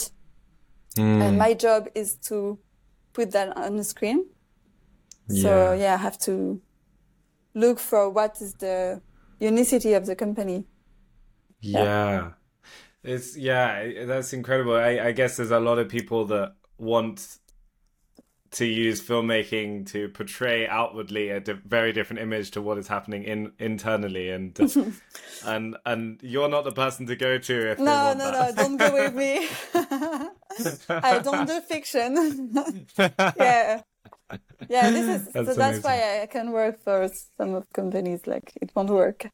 Mm. 0.96 1.22
And 1.22 1.38
my 1.38 1.54
job 1.54 1.88
is 1.94 2.14
to 2.28 2.58
put 3.12 3.32
that 3.32 3.56
on 3.56 3.76
the 3.76 3.84
screen. 3.84 4.26
Yeah. 5.28 5.42
So 5.42 5.72
yeah, 5.74 5.94
I 5.94 5.96
have 5.98 6.18
to 6.20 6.60
look 7.54 7.78
for 7.78 8.10
what 8.10 8.40
is 8.40 8.54
the 8.54 9.00
unicity 9.38 9.94
of 9.94 10.06
the 10.06 10.16
company. 10.16 10.64
Yeah. 11.60 11.84
yeah. 11.84 12.30
It's 13.02 13.36
yeah, 13.36 14.04
that's 14.04 14.32
incredible. 14.32 14.74
I, 14.74 14.98
I 14.98 15.12
guess 15.12 15.36
there's 15.36 15.50
a 15.50 15.60
lot 15.60 15.78
of 15.78 15.88
people 15.88 16.26
that 16.26 16.54
want 16.80 17.38
to 18.52 18.64
use 18.64 19.00
filmmaking 19.00 19.86
to 19.86 20.08
portray 20.08 20.66
outwardly 20.66 21.28
a 21.28 21.38
di- 21.38 21.52
very 21.52 21.92
different 21.92 22.20
image 22.20 22.50
to 22.50 22.60
what 22.60 22.78
is 22.78 22.88
happening 22.88 23.22
in 23.22 23.52
internally 23.58 24.30
and 24.30 24.58
and 25.46 25.76
and 25.86 26.18
you're 26.22 26.48
not 26.48 26.64
the 26.64 26.72
person 26.72 27.06
to 27.06 27.14
go 27.14 27.38
to 27.38 27.70
if 27.70 27.78
no 27.78 28.12
no 28.12 28.30
that. 28.30 28.56
no 28.56 28.62
don't 28.62 28.76
go 28.76 28.92
with 28.92 29.14
me 29.14 29.46
i 30.88 31.20
don't 31.22 31.46
do 31.46 31.60
fiction 31.60 32.52
yeah 33.36 33.82
yeah 34.68 34.90
this 34.90 35.08
is 35.08 35.32
that's 35.32 35.48
so 35.48 35.54
that's 35.54 35.56
amazing. 35.56 35.82
why 35.82 36.22
i 36.22 36.26
can 36.26 36.50
work 36.50 36.82
for 36.82 37.08
some 37.36 37.54
of 37.54 37.72
companies 37.72 38.26
like 38.26 38.52
it 38.60 38.70
won't 38.74 38.90
work 38.90 39.30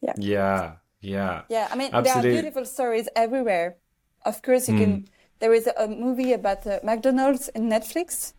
yeah 0.00 0.14
yeah 0.16 0.72
yeah 1.00 1.42
yeah 1.48 1.68
i 1.72 1.76
mean 1.76 1.90
Absolutely. 1.92 2.22
there 2.22 2.38
are 2.38 2.42
beautiful 2.42 2.64
stories 2.64 3.08
everywhere 3.16 3.76
of 4.24 4.40
course 4.42 4.68
you 4.68 4.74
mm. 4.74 4.78
can 4.78 5.08
there 5.44 5.52
is 5.52 5.68
a, 5.76 5.86
movie 5.86 6.32
about 6.32 6.66
uh, 6.66 6.80
McDonald's 6.82 7.48
in 7.48 7.68
Netflix. 7.68 8.32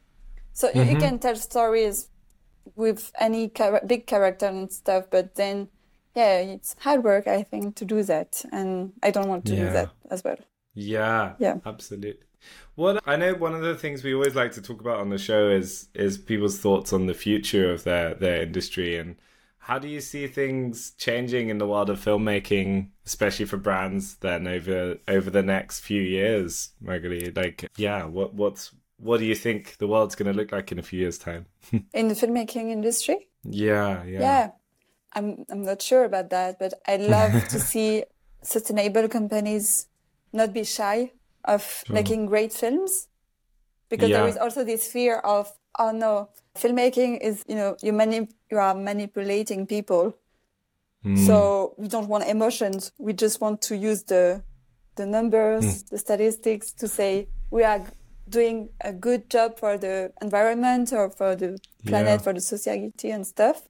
So 0.54 0.70
mm-hmm. 0.70 0.90
you 0.90 0.98
can 0.98 1.20
tell 1.20 1.36
stories 1.36 2.10
with 2.76 3.12
any 3.20 3.50
char- 3.50 3.84
big 3.86 4.08
character 4.08 4.48
and 4.48 4.72
stuff, 4.72 5.06
but 5.12 5.36
then, 5.36 5.68
yeah, 6.16 6.40
it's 6.40 6.76
hard 6.80 7.04
work, 7.04 7.28
I 7.28 7.44
think, 7.44 7.76
to 7.76 7.86
do 7.86 8.02
that. 8.02 8.44
And 8.52 8.94
I 9.04 9.12
don't 9.12 9.28
want 9.28 9.46
to 9.46 9.54
yeah. 9.54 9.66
do 9.66 9.74
that 9.74 9.90
as 10.10 10.24
well. 10.24 10.38
Yeah. 10.74 11.34
Yeah. 11.38 11.58
Absolutely. 11.64 12.26
Well, 12.76 12.98
I 13.06 13.18
know 13.18 13.36
one 13.36 13.54
of 13.54 13.62
the 13.62 13.76
things 13.76 14.04
we 14.04 14.16
always 14.16 14.34
like 14.34 14.54
to 14.54 14.62
talk 14.64 14.82
about 14.82 15.00
on 15.00 15.10
the 15.10 15.20
show 15.20 15.50
is 15.50 15.90
is 15.94 16.18
people's 16.18 16.58
thoughts 16.58 16.92
on 16.92 17.06
the 17.06 17.14
future 17.14 17.72
of 17.72 17.84
their 17.84 18.16
their 18.16 18.42
industry 18.42 18.98
and 18.98 19.16
how 19.66 19.80
do 19.80 19.88
you 19.88 20.00
see 20.00 20.28
things 20.28 20.92
changing 20.92 21.50
in 21.50 21.58
the 21.58 21.66
world 21.66 21.90
of 21.90 22.00
filmmaking, 22.00 22.90
especially 23.04 23.46
for 23.46 23.58
brands? 23.58 24.18
Then 24.18 24.46
over 24.46 24.98
over 25.08 25.32
the 25.32 25.42
next 25.42 25.80
few 25.80 26.04
years, 26.04 26.70
Magali, 26.80 27.32
like, 27.32 27.68
yeah, 27.76 28.06
what 28.06 28.36
what's 28.36 28.72
what 28.98 29.18
do 29.18 29.26
you 29.26 29.34
think 29.34 29.78
the 29.78 29.88
world's 29.88 30.14
going 30.14 30.32
to 30.32 30.38
look 30.38 30.52
like 30.52 30.72
in 30.72 30.78
a 30.78 30.84
few 30.84 31.00
years' 31.00 31.18
time? 31.18 31.48
in 31.96 32.10
the 32.10 32.14
filmmaking 32.14 32.70
industry? 32.70 33.28
Yeah, 33.44 34.04
yeah, 34.04 34.20
yeah. 34.20 34.52
I'm 35.14 35.46
I'm 35.50 35.64
not 35.64 35.82
sure 35.82 36.04
about 36.04 36.30
that, 36.30 36.60
but 36.60 36.76
I 36.88 36.98
love 36.98 37.32
to 37.48 37.60
see 37.72 38.04
sustainable 38.44 39.08
companies 39.08 39.88
not 40.32 40.54
be 40.54 40.64
shy 40.64 41.12
of 41.44 41.64
sure. 41.88 41.94
making 41.96 42.28
great 42.28 42.54
films, 42.54 43.08
because 43.90 44.10
yeah. 44.12 44.20
there 44.20 44.28
is 44.28 44.38
also 44.38 44.64
this 44.64 44.86
fear 44.86 45.18
of 45.18 45.52
oh 45.80 45.90
no, 45.90 46.30
filmmaking 46.56 47.20
is 47.22 47.44
you 47.48 47.56
know 47.56 47.76
you 47.82 47.94
many 47.94 48.28
you 48.52 48.58
are 48.58 48.76
manipulating 48.76 49.68
people. 49.68 50.16
Mm. 51.04 51.26
So 51.26 51.76
we 51.78 51.88
don't 51.88 52.08
want 52.08 52.28
emotions. 52.28 52.92
We 52.98 53.14
just 53.14 53.40
want 53.42 53.62
to 53.64 53.78
use 53.78 54.04
the 54.04 54.44
the 54.96 55.06
numbers, 55.06 55.66
mm. 55.66 55.90
the 55.90 55.98
statistics 55.98 56.72
to 56.74 56.88
say 56.88 57.28
we 57.52 57.64
are 57.64 57.86
doing 58.28 58.70
a 58.82 58.92
good 58.92 59.30
job 59.30 59.60
for 59.60 59.78
the 59.78 60.12
environment 60.22 60.92
or 60.92 61.10
for 61.10 61.36
the 61.36 61.60
planet, 61.86 62.20
yeah. 62.20 62.24
for 62.24 62.34
the 62.34 62.42
society 62.42 63.12
and 63.12 63.28
stuff. 63.28 63.68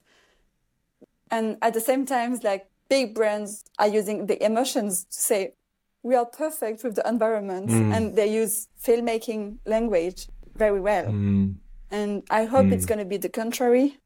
And 1.30 1.58
at 1.60 1.74
the 1.74 1.80
same 1.80 2.06
time, 2.06 2.38
like 2.42 2.70
big 2.88 3.14
brands 3.14 3.64
are 3.78 3.88
using 3.88 4.26
the 4.26 4.42
emotions 4.42 5.04
to 5.04 5.18
say 5.18 5.52
we 6.02 6.14
are 6.14 6.24
perfect 6.24 6.84
with 6.84 6.94
the 6.94 7.06
environment 7.06 7.68
mm. 7.68 7.92
and 7.94 8.14
they 8.16 8.32
use 8.32 8.68
filmmaking 8.82 9.58
language 9.66 10.28
very 10.54 10.80
well. 10.80 11.06
Mm. 11.90 11.96
And 11.96 12.22
I 12.30 12.44
hope 12.44 12.66
it's 12.66 12.84
hmm. 12.84 12.88
going 12.88 12.98
to 12.98 13.04
be 13.04 13.16
the 13.16 13.28
contrary 13.28 13.98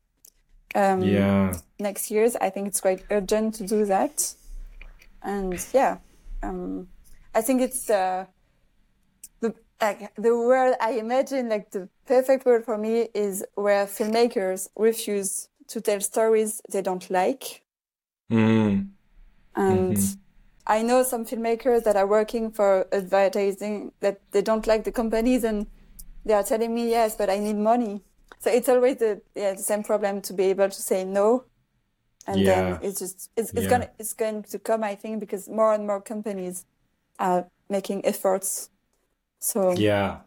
um, 0.74 1.02
yeah. 1.02 1.54
next 1.78 2.10
years. 2.10 2.36
I 2.36 2.50
think 2.50 2.68
it's 2.68 2.80
quite 2.80 3.04
urgent 3.10 3.54
to 3.56 3.66
do 3.66 3.84
that. 3.86 4.34
And 5.22 5.64
yeah, 5.72 5.98
um, 6.42 6.88
I 7.34 7.42
think 7.42 7.60
it's 7.60 7.90
uh, 7.90 8.26
the, 9.40 9.54
like 9.80 10.14
the 10.16 10.36
word 10.36 10.74
I 10.80 10.92
imagine, 10.92 11.48
like 11.48 11.70
the 11.70 11.88
perfect 12.06 12.46
word 12.46 12.64
for 12.64 12.78
me 12.78 13.08
is 13.14 13.44
where 13.54 13.86
filmmakers 13.86 14.68
refuse 14.76 15.48
to 15.68 15.80
tell 15.80 16.00
stories 16.00 16.60
they 16.70 16.82
don't 16.82 17.08
like. 17.10 17.62
Mm. 18.30 18.88
And 19.56 19.98
I 20.66 20.82
know 20.82 21.02
some 21.02 21.24
filmmakers 21.24 21.84
that 21.84 21.96
are 21.96 22.06
working 22.06 22.50
for 22.50 22.86
advertising 22.92 23.92
that 24.00 24.20
they 24.30 24.42
don't 24.42 24.66
like 24.66 24.84
the 24.84 24.92
companies 24.92 25.44
and 25.44 25.66
they 26.24 26.34
are 26.34 26.42
telling 26.42 26.74
me, 26.74 26.90
yes, 26.90 27.16
but 27.16 27.30
I 27.30 27.38
need 27.38 27.56
money. 27.56 28.02
So 28.40 28.50
it's 28.50 28.68
always 28.68 28.98
the, 28.98 29.22
yeah, 29.34 29.54
the 29.54 29.62
same 29.62 29.82
problem 29.82 30.22
to 30.22 30.32
be 30.34 30.44
able 30.44 30.68
to 30.70 30.82
say 30.82 31.04
no. 31.04 31.44
And 32.26 32.44
Yeah. 32.44 32.46
then 32.46 32.78
it's 32.82 33.00
just, 33.00 33.30
it's, 33.36 33.52
it's 33.56 33.66
Yeah. 33.66 33.66
gonna, 33.66 33.90
it's 33.98 34.14
going 34.14 34.44
to 34.44 34.58
come, 34.58 34.84
I 34.84 34.94
think, 34.94 35.20
because 35.20 35.48
more 35.48 35.74
and 35.74 35.86
more 35.86 36.00
companies 36.00 36.66
are 37.18 37.48
making 37.70 38.06
efforts. 38.06 38.70
So 39.40 39.74
Yeah. 39.76 40.20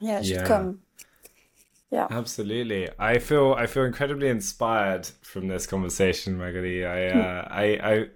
yeah, 0.00 0.20
it 0.20 0.26
should 0.26 0.44
come. 0.44 0.80
Yeah. 1.90 2.10
Absolutely. 2.10 2.88
I 2.98 3.18
feel 3.18 3.52
I 3.52 3.66
feel 3.66 3.84
incredibly 3.84 4.28
inspired 4.28 5.06
from 5.22 5.48
this 5.48 5.66
conversation, 5.66 6.38
Magali. 6.38 6.84
I, 6.84 7.06
uh, 7.08 7.48
I 7.50 7.64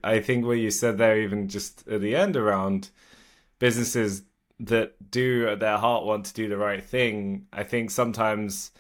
I 0.04 0.14
I 0.14 0.20
think 0.20 0.46
what 0.46 0.52
you 0.58 0.70
said 0.70 0.96
there, 0.98 1.20
even 1.20 1.48
just 1.48 1.86
at 1.88 2.00
the 2.00 2.16
end 2.16 2.36
around 2.36 2.88
businesses 3.60 4.24
that 4.62 5.10
do 5.10 5.48
at 5.48 5.60
their 5.60 5.76
heart 5.78 6.04
want 6.04 6.24
to 6.26 6.34
do 6.34 6.48
the 6.48 6.56
right 6.56 6.82
thing. 6.82 7.46
I 7.52 7.64
think 7.64 7.90
sometimes 7.90 8.70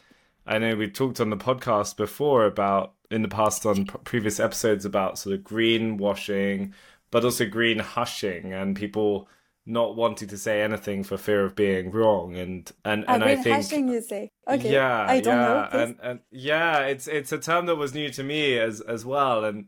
I 0.46 0.58
know 0.58 0.76
we've 0.76 0.92
talked 0.92 1.20
on 1.20 1.30
the 1.30 1.36
podcast 1.36 1.96
before 1.96 2.44
about 2.46 2.94
in 3.10 3.22
the 3.22 3.28
past 3.28 3.66
on 3.66 3.86
p- 3.86 3.98
previous 4.04 4.40
episodes 4.40 4.84
about 4.84 5.18
sort 5.18 5.34
of 5.34 5.42
greenwashing, 5.42 6.72
but 7.10 7.24
also 7.24 7.46
green 7.46 7.78
hushing 7.80 8.52
and 8.52 8.76
people 8.76 9.28
not 9.64 9.94
wanting 9.94 10.26
to 10.28 10.38
say 10.38 10.62
anything 10.62 11.04
for 11.04 11.16
fear 11.16 11.44
of 11.44 11.54
being 11.54 11.90
wrong 11.90 12.36
and 12.36 12.72
and 12.84 13.04
Ah, 13.06 13.14
and 13.14 13.24
I 13.24 13.36
think 13.36 13.56
hashing, 13.56 13.88
you 13.88 14.00
say. 14.00 14.30
Okay. 14.48 14.72
yeah, 14.72 15.06
I 15.08 15.20
don't 15.20 15.36
yeah, 15.36 15.46
know. 15.46 15.68
this. 15.72 15.88
and 15.90 15.96
and 16.02 16.20
yeah, 16.30 16.78
it's 16.86 17.06
it's 17.06 17.32
a 17.32 17.38
term 17.38 17.66
that 17.66 17.76
was 17.76 17.94
new 17.94 18.08
to 18.10 18.22
me 18.22 18.58
as 18.58 18.80
as 18.80 19.04
well, 19.04 19.44
and 19.44 19.66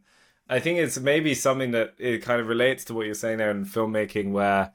I 0.48 0.58
think 0.60 0.78
it's 0.78 0.98
maybe 0.98 1.34
something 1.34 1.70
that 1.72 1.94
it 1.98 2.22
kind 2.22 2.40
of 2.40 2.48
relates 2.48 2.84
to 2.86 2.94
what 2.94 3.06
you're 3.06 3.14
saying 3.14 3.38
there 3.38 3.50
in 3.50 3.64
filmmaking, 3.64 4.32
where 4.32 4.72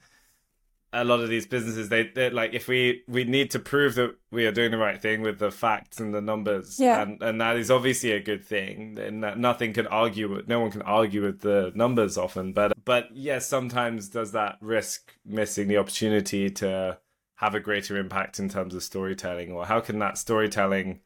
a 0.92 1.04
lot 1.04 1.20
of 1.20 1.28
these 1.28 1.46
businesses 1.46 1.88
they 1.88 2.04
they 2.14 2.30
like 2.30 2.52
if 2.52 2.66
we 2.66 3.02
we 3.06 3.22
need 3.24 3.50
to 3.52 3.58
prove 3.58 3.94
that 3.94 4.16
we 4.32 4.44
are 4.46 4.52
doing 4.52 4.70
the 4.72 4.78
right 4.78 5.00
thing 5.00 5.22
with 5.22 5.38
the 5.38 5.50
facts 5.50 6.00
and 6.00 6.12
the 6.14 6.20
numbers, 6.20 6.80
Yeah. 6.80 7.02
and 7.02 7.22
and 7.22 7.40
that 7.40 7.56
is 7.56 7.70
obviously 7.70 8.12
a 8.12 8.20
good 8.20 8.44
thing, 8.44 8.98
and 8.98 9.22
that 9.22 9.38
nothing 9.38 9.72
can 9.72 9.86
argue 9.86 10.28
with, 10.34 10.48
no 10.48 10.60
one 10.60 10.70
can 10.70 10.82
argue 10.82 11.22
with 11.22 11.40
the 11.40 11.72
numbers 11.74 12.18
often, 12.18 12.52
but 12.52 12.72
but 12.84 13.08
yes, 13.14 13.46
sometimes 13.46 14.08
does 14.08 14.32
that 14.32 14.56
risk 14.60 15.14
missing 15.24 15.68
the 15.68 15.76
opportunity 15.76 16.50
to 16.50 16.98
have 17.36 17.54
a 17.54 17.60
greater 17.60 17.96
impact 17.96 18.38
in 18.38 18.48
terms 18.48 18.74
of 18.74 18.82
storytelling 18.82 19.50
or 19.52 19.64
how 19.66 19.80
can 19.80 19.98
that 19.98 20.18
storytelling 20.18 21.00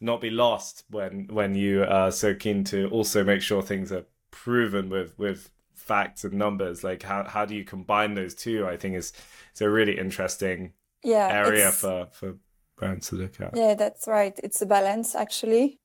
not 0.00 0.20
be 0.20 0.30
lost 0.30 0.84
when 0.90 1.28
when 1.30 1.54
you 1.54 1.84
are 1.84 2.10
so 2.10 2.34
keen 2.34 2.64
to 2.64 2.88
also 2.88 3.22
make 3.22 3.40
sure 3.40 3.62
things 3.62 3.92
are 3.92 4.04
proven 4.30 4.88
with 4.88 5.16
with 5.18 5.50
facts 5.74 6.24
and 6.24 6.34
numbers 6.34 6.82
like 6.84 7.02
how 7.02 7.24
how 7.24 7.44
do 7.44 7.54
you 7.54 7.64
combine 7.64 8.14
those 8.14 8.34
two 8.34 8.66
i 8.66 8.76
think 8.76 8.94
is 8.94 9.12
it's 9.50 9.60
a 9.60 9.68
really 9.68 9.98
interesting 9.98 10.72
yeah, 11.02 11.28
area 11.30 11.70
for 11.70 12.06
for 12.12 12.36
brands 12.76 13.08
to 13.08 13.16
look 13.16 13.40
at 13.40 13.54
Yeah, 13.56 13.74
that's 13.74 14.06
right. 14.08 14.34
It's 14.42 14.62
a 14.62 14.66
balance, 14.66 15.14
actually. 15.14 15.78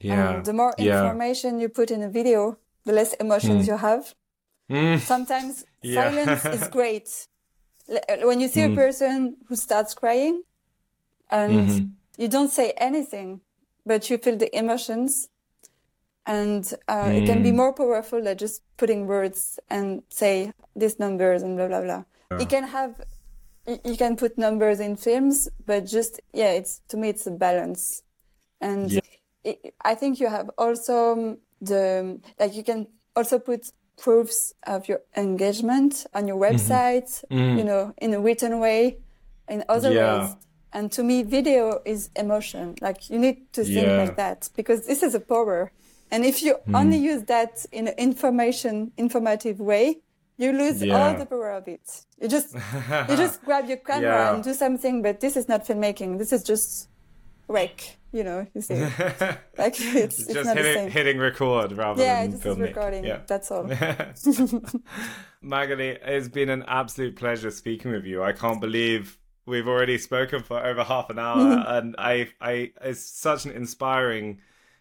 yeah 0.00 0.36
And 0.36 0.44
the 0.46 0.52
more 0.52 0.74
yeah. 0.78 1.00
information 1.02 1.60
you 1.60 1.68
put 1.68 1.90
in 1.90 2.02
a 2.02 2.08
video, 2.10 2.58
the 2.84 2.92
less 2.92 3.14
emotions 3.14 3.66
you 3.66 3.76
have. 3.78 4.14
Mm. 4.70 5.00
Sometimes 5.00 5.64
Yeah. 5.82 6.04
silence 6.10 6.44
is 6.52 6.68
great. 6.78 7.08
When 8.22 8.38
you 8.40 8.48
see 8.48 8.60
Mm. 8.62 8.72
a 8.72 8.76
person 8.76 9.36
who 9.48 9.56
starts 9.56 9.94
crying 9.94 10.42
and 11.30 11.68
Mhm. 11.68 11.90
you 12.18 12.28
don't 12.28 12.50
say 12.52 12.72
anything, 12.76 13.40
but 13.84 14.08
you 14.10 14.18
feel 14.18 14.36
the 14.36 14.50
emotions, 14.56 15.28
and 16.26 16.72
uh, 16.88 17.10
it 17.14 17.26
can 17.26 17.42
be 17.42 17.50
Mm. 17.50 17.56
more 17.56 17.72
powerful 17.74 18.22
than 18.22 18.36
just 18.36 18.62
putting 18.76 19.06
words 19.06 19.58
and 19.68 20.02
say 20.08 20.52
these 20.76 20.98
numbers 20.98 21.42
and 21.42 21.56
blah 21.56 21.68
blah 21.68 21.82
blah. 21.82 22.04
You 22.38 22.46
can 22.46 22.64
have 22.64 23.00
you 23.84 23.96
can 23.96 24.16
put 24.16 24.38
numbers 24.38 24.80
in 24.80 24.96
films, 24.96 25.48
but 25.66 25.86
just 25.86 26.20
yeah, 26.32 26.52
it's 26.52 26.80
to 26.88 26.96
me 26.96 27.08
it's 27.10 27.26
a 27.26 27.30
balance, 27.30 28.02
and 28.60 28.90
Yeah. 28.90 29.00
it, 29.44 29.74
I 29.84 29.94
think 29.94 30.20
you 30.20 30.28
have 30.28 30.50
also 30.58 31.12
um, 31.12 31.38
the 31.60 32.20
like 32.38 32.54
you 32.54 32.64
can 32.64 32.86
also 33.16 33.38
put 33.38 33.72
proofs 33.98 34.54
of 34.66 34.88
your 34.88 35.00
engagement 35.16 36.06
on 36.14 36.26
your 36.26 36.36
Mm-hmm. 36.36 36.72
website, 36.72 37.24
you 37.30 37.64
know, 37.64 37.92
in 37.98 38.14
a 38.14 38.20
written 38.20 38.58
way, 38.60 38.98
in 39.48 39.64
other 39.68 39.92
Yeah. 39.92 40.18
ways. 40.18 40.36
And 40.72 40.90
to 40.92 41.02
me, 41.02 41.22
video 41.24 41.80
is 41.84 42.10
emotion. 42.16 42.76
Like 42.80 43.10
you 43.10 43.18
need 43.18 43.52
to 43.52 43.64
think 43.64 43.92
Yeah. 43.92 43.96
like 43.96 44.16
that 44.16 44.48
because 44.56 44.86
this 44.86 45.02
is 45.02 45.14
a 45.14 45.20
power. 45.20 45.72
And 46.12 46.24
if 46.24 46.42
you 46.42 46.56
Mm. 46.66 46.78
only 46.80 46.96
use 46.98 47.22
that 47.24 47.64
in 47.72 47.88
an 47.88 47.94
information, 47.98 48.92
informative 48.96 49.60
way, 49.60 49.98
you 50.36 50.52
lose 50.52 50.82
all 50.82 51.14
the 51.14 51.26
power 51.26 51.50
of 51.52 51.68
it. 51.68 51.82
You 52.20 52.28
just 52.28 52.54
you 52.54 53.16
just 53.16 53.42
grab 53.46 53.68
your 53.68 53.76
camera 53.78 54.10
Yeah. 54.10 54.34
and 54.34 54.42
do 54.42 54.54
something, 54.54 55.02
but 55.02 55.20
this 55.20 55.36
is 55.36 55.48
not 55.48 55.66
filmmaking. 55.66 56.18
This 56.18 56.32
is 56.32 56.42
just 56.42 56.88
rec. 57.48 57.96
You 58.12 58.24
know, 58.24 58.44
you 58.54 58.60
see, 58.60 58.74
like 59.58 59.76
it's, 59.78 60.18
it's 60.20 60.26
just 60.26 60.46
not 60.46 60.56
the 60.56 60.62
hitting, 60.62 60.90
hitting 60.90 61.18
record 61.18 61.70
rather 61.72 62.02
yeah, 62.02 62.26
than 62.26 62.38
filming 62.40 62.62
recording. 62.68 63.04
yeah 63.04 63.20
That's 63.28 63.52
all. 63.52 63.70
Magali, 65.42 65.90
it's 65.90 66.28
been 66.28 66.48
an 66.50 66.64
absolute 66.66 67.16
pleasure 67.16 67.50
speaking 67.50 67.92
with 67.92 68.04
you. 68.04 68.22
I 68.22 68.32
can't 68.32 68.60
believe 68.60 69.18
we've 69.46 69.68
already 69.68 69.96
spoken 69.98 70.42
for 70.42 70.58
over 70.64 70.82
half 70.84 71.10
an 71.10 71.18
hour, 71.18 71.64
and 71.68 71.94
I, 71.98 72.28
I, 72.40 72.72
it's 72.82 73.00
such 73.04 73.44
an 73.46 73.52
inspiring 73.52 74.40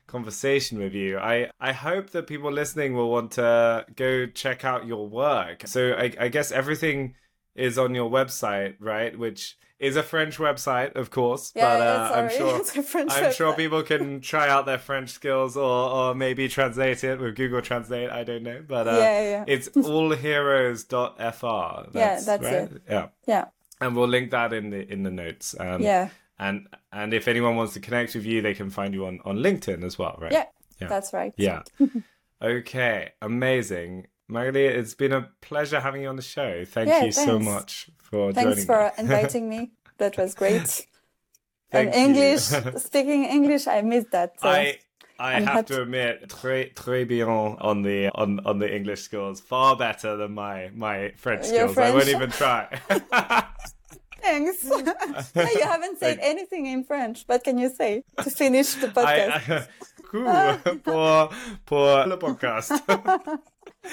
conversation 0.09 0.79
with 0.79 0.93
you. 0.93 1.17
I, 1.17 1.49
I 1.59 1.71
hope 1.71 2.09
that 2.11 2.27
people 2.27 2.51
listening 2.51 2.93
will 2.95 3.09
want 3.09 3.31
to 3.33 3.85
go 3.95 4.25
check 4.25 4.65
out 4.65 4.85
your 4.85 5.07
work. 5.07 5.63
So 5.67 5.93
I, 5.93 6.11
I 6.19 6.27
guess 6.27 6.51
everything 6.51 7.15
is 7.55 7.77
on 7.77 7.95
your 7.95 8.09
website, 8.09 8.75
right? 8.79 9.17
Which 9.17 9.57
is 9.79 9.95
a 9.95 10.03
French 10.03 10.37
website, 10.37 10.95
of 10.97 11.09
course, 11.09 11.53
Yeah, 11.55 11.77
but 11.77 11.87
uh, 11.87 12.11
I'm 12.19 12.29
sure 12.37 12.59
It's 12.59 12.75
a 12.75 12.83
French 12.83 13.11
I'm 13.13 13.31
sure 13.31 13.53
people 13.53 13.81
can 13.83 14.19
try 14.33 14.49
out 14.49 14.65
their 14.65 14.77
French 14.77 15.09
skills 15.11 15.55
or, 15.55 15.89
or 15.89 16.15
maybe 16.15 16.49
translate 16.49 17.03
it 17.05 17.19
with 17.19 17.35
Google 17.35 17.61
Translate. 17.61 18.09
I 18.09 18.23
don't 18.25 18.43
know, 18.43 18.61
but 18.67 18.87
uh, 18.87 18.97
Yeah, 18.97 19.21
yeah. 19.21 19.43
it's 19.47 19.69
allheroes.fr. 19.69 21.95
Yeah, 21.95 22.19
that's 22.19 22.43
right? 22.43 22.53
it. 22.53 22.81
Yeah, 22.89 23.07
Yeah, 23.25 23.45
and 23.79 23.95
we'll 23.95 24.07
link 24.07 24.31
that 24.31 24.51
in 24.53 24.69
the 24.69 24.91
in 24.91 25.03
the 25.03 25.11
notes. 25.11 25.55
Um, 25.59 25.81
yeah, 25.81 26.09
and 26.39 26.67
and 26.91 27.13
if 27.13 27.27
anyone 27.27 27.55
wants 27.55 27.73
to 27.73 27.79
connect 27.79 28.15
with 28.15 28.25
you, 28.25 28.41
they 28.41 28.53
can 28.53 28.69
find 28.69 28.93
you 28.93 29.05
on 29.05 29.19
on 29.25 29.37
LinkedIn 29.37 29.83
as 29.83 29.97
well, 29.99 30.17
right? 30.19 30.31
yeah. 30.31 30.45
Yeah. 30.81 30.87
That's 30.87 31.11
right. 31.13 31.33
Yeah. 31.35 31.63
okay, 32.41 33.11
amazing. 33.21 34.07
Magali, 34.29 34.65
it's 34.65 34.93
been 34.93 35.11
a 35.11 35.29
pleasure 35.41 35.79
having 35.79 36.03
you 36.03 36.07
on 36.07 36.15
the 36.15 36.21
show. 36.21 36.63
Thank 36.65 36.87
Yeah, 36.89 37.03
you 37.05 37.11
so 37.11 37.37
much 37.39 37.89
for 37.97 38.31
joining 38.31 38.53
Thanks 38.55 38.65
for 38.65 38.91
inviting 38.97 39.49
me. 39.49 39.71
That 39.97 40.17
was 40.17 40.33
great. 40.35 40.85
And. 41.71 41.93
English, 41.93 42.45
speaking 42.77 43.25
English, 43.25 43.67
I 43.67 43.81
missed 43.81 44.09
that. 44.11 44.39
So. 44.41 44.49
I 44.49 44.79
I 45.19 45.33
I'm 45.35 45.43
have 45.43 45.53
happy- 45.53 45.73
to 45.75 45.81
admit, 45.83 46.27
très 46.29 46.73
très 46.73 47.05
bien 47.07 47.27
on 47.61 47.83
the 47.83 48.09
on 48.15 48.39
on 48.45 48.57
the 48.57 48.73
English 48.73 49.01
skills, 49.01 49.39
far 49.41 49.75
better 49.75 50.15
than 50.17 50.31
my 50.33 50.71
my 50.73 51.11
French 51.17 51.45
Your 51.51 51.69
skills. 51.69 51.77
I 51.77 51.91
won't 51.91 52.07
even 52.07 52.31
try. 52.31 52.63
Thanks. 54.29 54.63
Mm. 54.63 55.33
Hey, 55.33 55.53
you 55.59 55.65
haven't 55.65 55.97
said 55.99 56.19
anything 56.21 56.65
in 56.67 56.83
French. 56.83 57.23
What 57.25 57.43
can 57.43 57.57
you 57.57 57.69
say 57.69 58.03
to 58.21 58.29
finish 58.29 58.75
the 58.75 58.87
podcast? 58.87 59.49
I, 59.49 59.55
I, 59.57 59.67
cool 60.09 60.77
pour 60.85 61.29
pour 61.65 62.05
le 62.05 62.17
podcast. 62.17 62.71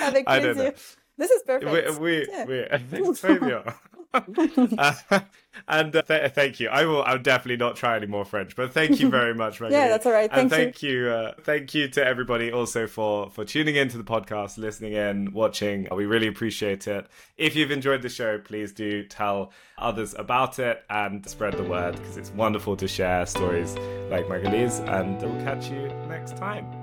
Avec 0.03 0.25
I 0.29 0.41
don't 0.41 0.57
know. 0.57 0.73
plaisir. 0.73 0.75
This 1.17 1.31
is 1.31 1.43
perfect. 1.47 1.73
oui, 1.73 1.81
oui, 1.99 2.27
Yeah. 2.29 2.45
oui. 2.93 3.13
Très 3.17 3.39
bien. 3.41 3.63
Uh, 4.17 4.95
and 5.69 5.95
uh, 5.95 6.03
th- 6.03 6.33
thank 6.33 6.61
you. 6.61 6.69
I 6.69 6.85
will. 6.85 7.03
I'll 7.03 7.19
definitely 7.19 7.57
not 7.57 7.77
try 7.77 7.97
any 7.97 8.07
more 8.07 8.25
French. 8.25 8.57
But 8.57 8.73
thank 8.73 9.01
you 9.01 9.09
very 9.09 9.35
much, 9.35 9.61
Magali. 9.61 9.77
Yeah, 9.81 9.89
that's 9.89 10.07
all 10.07 10.13
right. 10.13 10.31
and 10.33 10.51
Thank 10.51 10.63
thank 10.77 10.83
you. 10.83 11.09
uh, 11.09 11.33
thank 11.43 11.75
you 11.75 11.89
to 11.89 12.05
everybody 12.05 12.53
also 12.53 12.87
for 12.87 13.31
for 13.31 13.45
tuning 13.45 13.77
in 13.77 13.89
to 13.89 13.99
the 13.99 14.05
podcast, 14.05 14.59
listening 14.59 14.93
in, 14.95 15.33
watching. 15.33 15.89
We 15.93 16.07
really 16.07 16.27
appreciate 16.27 16.87
it. 16.87 17.07
If 17.37 17.57
you've 17.57 17.71
enjoyed 17.71 18.03
the 18.03 18.09
show, 18.09 18.39
please 18.39 18.73
do 18.73 19.05
tell 19.05 19.53
others 19.79 20.15
about 20.19 20.59
it 20.59 20.85
and 20.91 21.29
spread 21.29 21.55
the 21.55 21.65
word 21.65 21.97
because 21.97 22.17
it's 22.17 22.31
wonderful 22.31 22.77
to 22.77 22.89
share 22.89 23.27
stories 23.27 23.75
like 24.11 24.27
Magali's. 24.29 24.81
And 24.81 25.21
we'll 25.21 25.43
catch 25.45 25.71
you 25.71 25.89
next 26.09 26.37
time. 26.37 26.76